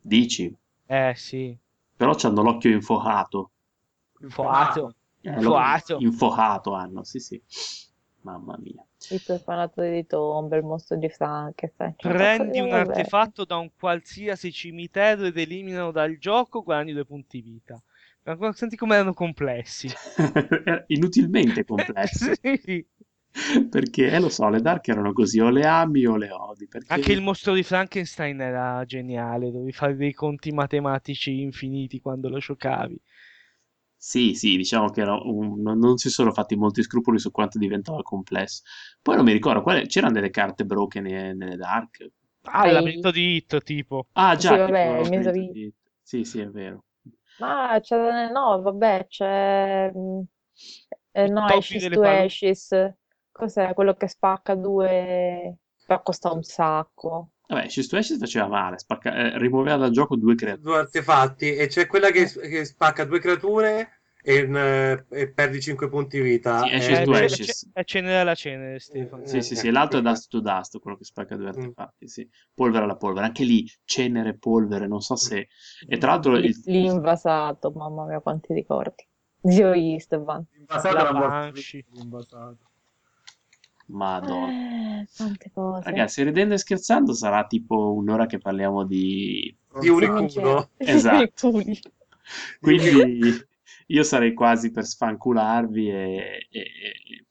[0.00, 0.54] Dici?
[0.86, 1.56] Eh sì,
[1.96, 3.50] Però hanno l'occhio infocato.
[4.28, 4.94] foato.
[5.22, 5.98] Eh, Infocato.
[6.00, 7.40] Infocato hanno, sì sì.
[8.22, 8.84] Mamma mia.
[9.10, 11.94] Il preparatore di tombe, il mostro di Frankenstein.
[11.96, 17.40] cioè, Prendi un artefatto da un qualsiasi cimitero ed eliminano dal gioco, guadagni due punti
[17.40, 17.80] vita.
[18.22, 19.88] Ma senti come erano complessi.
[20.88, 22.32] Inutilmente complessi.
[23.34, 23.66] Sì.
[23.68, 26.68] Perché, eh, lo so, le Dark erano così, o le ami o le odi.
[26.68, 26.92] Perché...
[26.92, 32.38] Anche il mostro di Frankenstein era geniale, dovevi fare dei conti matematici infiniti quando lo
[32.38, 32.96] giocavi.
[34.06, 37.58] Sì, sì, diciamo che era un- non, non si sono fatti molti scrupoli su quanto
[37.58, 38.62] diventava complesso.
[39.00, 42.06] Poi non mi ricordo, quale- c'erano delle carte broken nelle, nelle Dark?
[42.42, 44.08] Ah, il labirinto di Hit, tipo.
[44.12, 45.48] Ah, già, Sì, tipo vabbè, lo il spirito Misery.
[45.50, 46.84] di- Sì, sì, è vero.
[47.36, 50.20] Ma c'è, no, vabbè, c'è, mm,
[51.12, 52.68] eh, Il no, topi Ashes delle to palu- Ashes,
[53.32, 53.74] cos'è?
[53.74, 57.30] Quello che spacca due, però costa un sacco.
[57.48, 60.60] Vabbè, Ashes to Ashes faceva male, spacca- eh, rimuoveva dal gioco due creature.
[60.62, 63.93] Due artefatti e c'è quella che, che spacca due creature
[64.26, 66.60] e, eh, e perdi 5 punti vita.
[66.60, 67.68] Sì, Ashes Eh, Ashes.
[67.72, 69.26] c'è- È cenere alla cenere, Stefano.
[69.26, 72.26] Sì, sì, sì, l'altro è Dust to Dust, quello che spacca due artefatti, sì.
[72.54, 75.48] Polvere alla polvere, anche lì cenere, polvere, non so se...
[75.86, 76.58] E tra l'altro il...
[76.64, 79.06] L'invasato, mamma mia, quanti ricordi.
[79.42, 80.42] Zio Istvan.
[80.56, 81.84] Invasato La era morto Banshee.
[81.96, 82.58] invasato.
[83.88, 85.00] Madonna.
[85.02, 85.82] Eh, tante cose.
[85.84, 89.54] Ragazzi, ridendo e scherzando sarà tipo un'ora che parliamo di...
[89.80, 90.70] Di Unicuno.
[90.78, 91.52] Esatto.
[92.60, 93.20] Quindi
[93.86, 97.24] io sarei quasi per sfancularvi e, e, e-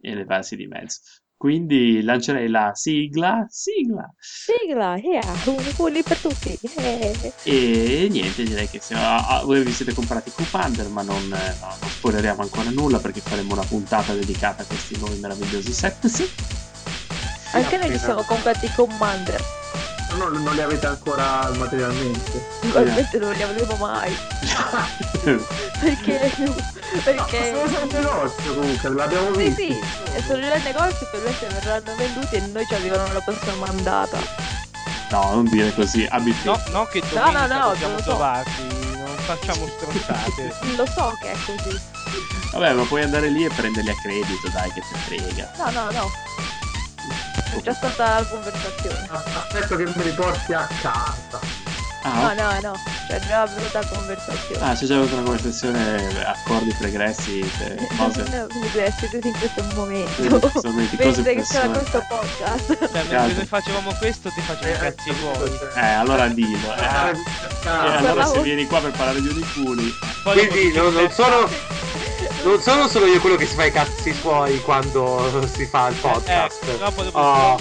[0.00, 1.00] e levarsi di mezzo.
[1.36, 6.56] Quindi lancerei la sigla, sigla, Sigla, yeah, Uniculi per tutti.
[6.76, 7.32] eh.
[7.44, 11.56] e niente, direi che se, ah, ah, voi vi siete comprati Commander, ma non, eh,
[11.58, 16.06] no, non spoileriamo ancora nulla perché faremo una puntata dedicata a questi nuovi meravigliosi set.
[17.54, 19.61] Anche noi ci siamo comprati i Commander.
[20.22, 22.42] Non, non li avete ancora materialmente.
[22.60, 24.16] Probabilmente non li avremo mai.
[25.80, 26.32] Perché?
[27.02, 27.52] Perché?
[27.54, 29.62] Sono sul negozio comunque, l'abbiamo Sì, visto.
[29.62, 29.80] sì,
[30.14, 34.18] e sono già al negozio, probabilmente verranno venduti e noi ci arrivano la prossima mandata.
[35.10, 38.04] No, non dire così, abbi No, no, che No, domenica no, no, possiamo lo so.
[38.04, 38.62] trovarti,
[38.96, 40.54] non facciamo stronzate.
[40.76, 41.80] Lo so che è così.
[42.52, 45.50] Vabbè, ma puoi andare lì e prenderli a credito, dai, che ti frega.
[45.58, 46.10] No, no, no.
[47.56, 49.08] È già stata la conversazione.
[49.10, 51.40] Aspetto che me li porti a casa.
[52.04, 52.72] Ah, No, no, no.
[53.06, 54.64] C'è già venuta la conversazione.
[54.64, 58.22] ah, c'è già avuto una conversazione, accordi pregressi, eh, cose.
[58.28, 60.22] No, mi resti così in questo Eh, momento.
[60.98, 62.88] Mentre che c'era questo podcast.
[62.92, 65.58] Cioè, mentre facevamo questo, ti facevo i cazzi tuoi.
[65.76, 66.74] Eh, allora dillo.
[66.74, 67.10] Eh, Ah,
[67.92, 69.94] eh, allora se vieni qua per parlare di uniculi,
[70.24, 71.48] Poi Quindi non, sono
[72.44, 75.94] non sono solo io quello che si fa i cazzi suoi quando si fa il
[75.96, 76.62] podcast.
[76.68, 77.60] Eh, dopo dopo Oh,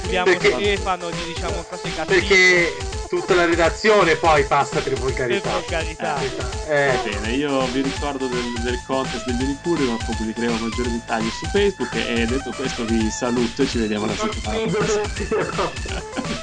[0.00, 2.04] chiudiamo Perché- Stefano, gli diciamo cose cattive.
[2.18, 2.76] perché
[3.08, 5.50] tutta la redazione poi passa per Per volgarità.
[5.52, 6.20] volgarità.
[6.68, 11.28] Eh, Va bene, io vi ricordo del, del contest degli uniculi, ma pubblicheremo maggiori dettagli
[11.30, 15.62] su Facebook e detto questo vi saluto e ci vediamo la settimana prossima.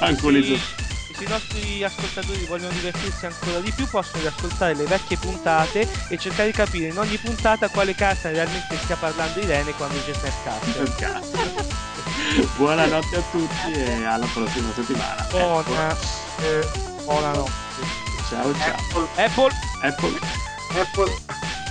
[0.00, 0.81] Ancolizzo.
[1.22, 6.18] Se i nostri ascoltatori vogliono divertirsi ancora di più possono riascoltare le vecchie puntate e
[6.18, 10.96] cercare di capire in ogni puntata quale carta realmente stia parlando Irene quando c'è Snapcast.
[10.96, 11.38] Cazzo.
[12.56, 15.24] Buonanotte a tutti e alla prossima settimana.
[15.30, 15.96] Buona,
[16.40, 16.68] eh,
[17.04, 17.52] buonanotte.
[18.28, 19.08] Ciao ciao.
[19.14, 19.52] Apple, Apple
[19.82, 20.18] Apple.
[20.80, 21.18] Apple,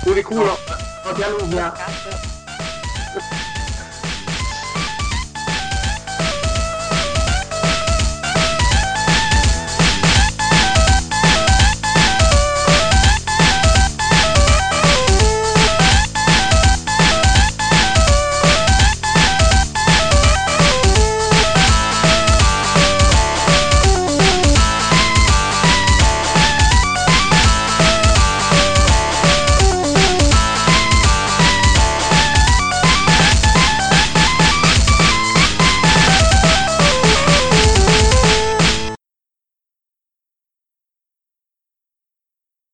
[0.06, 0.58] uniculo.
[1.04, 1.72] No, ti allunga.
[1.74, 2.41] Cazzo.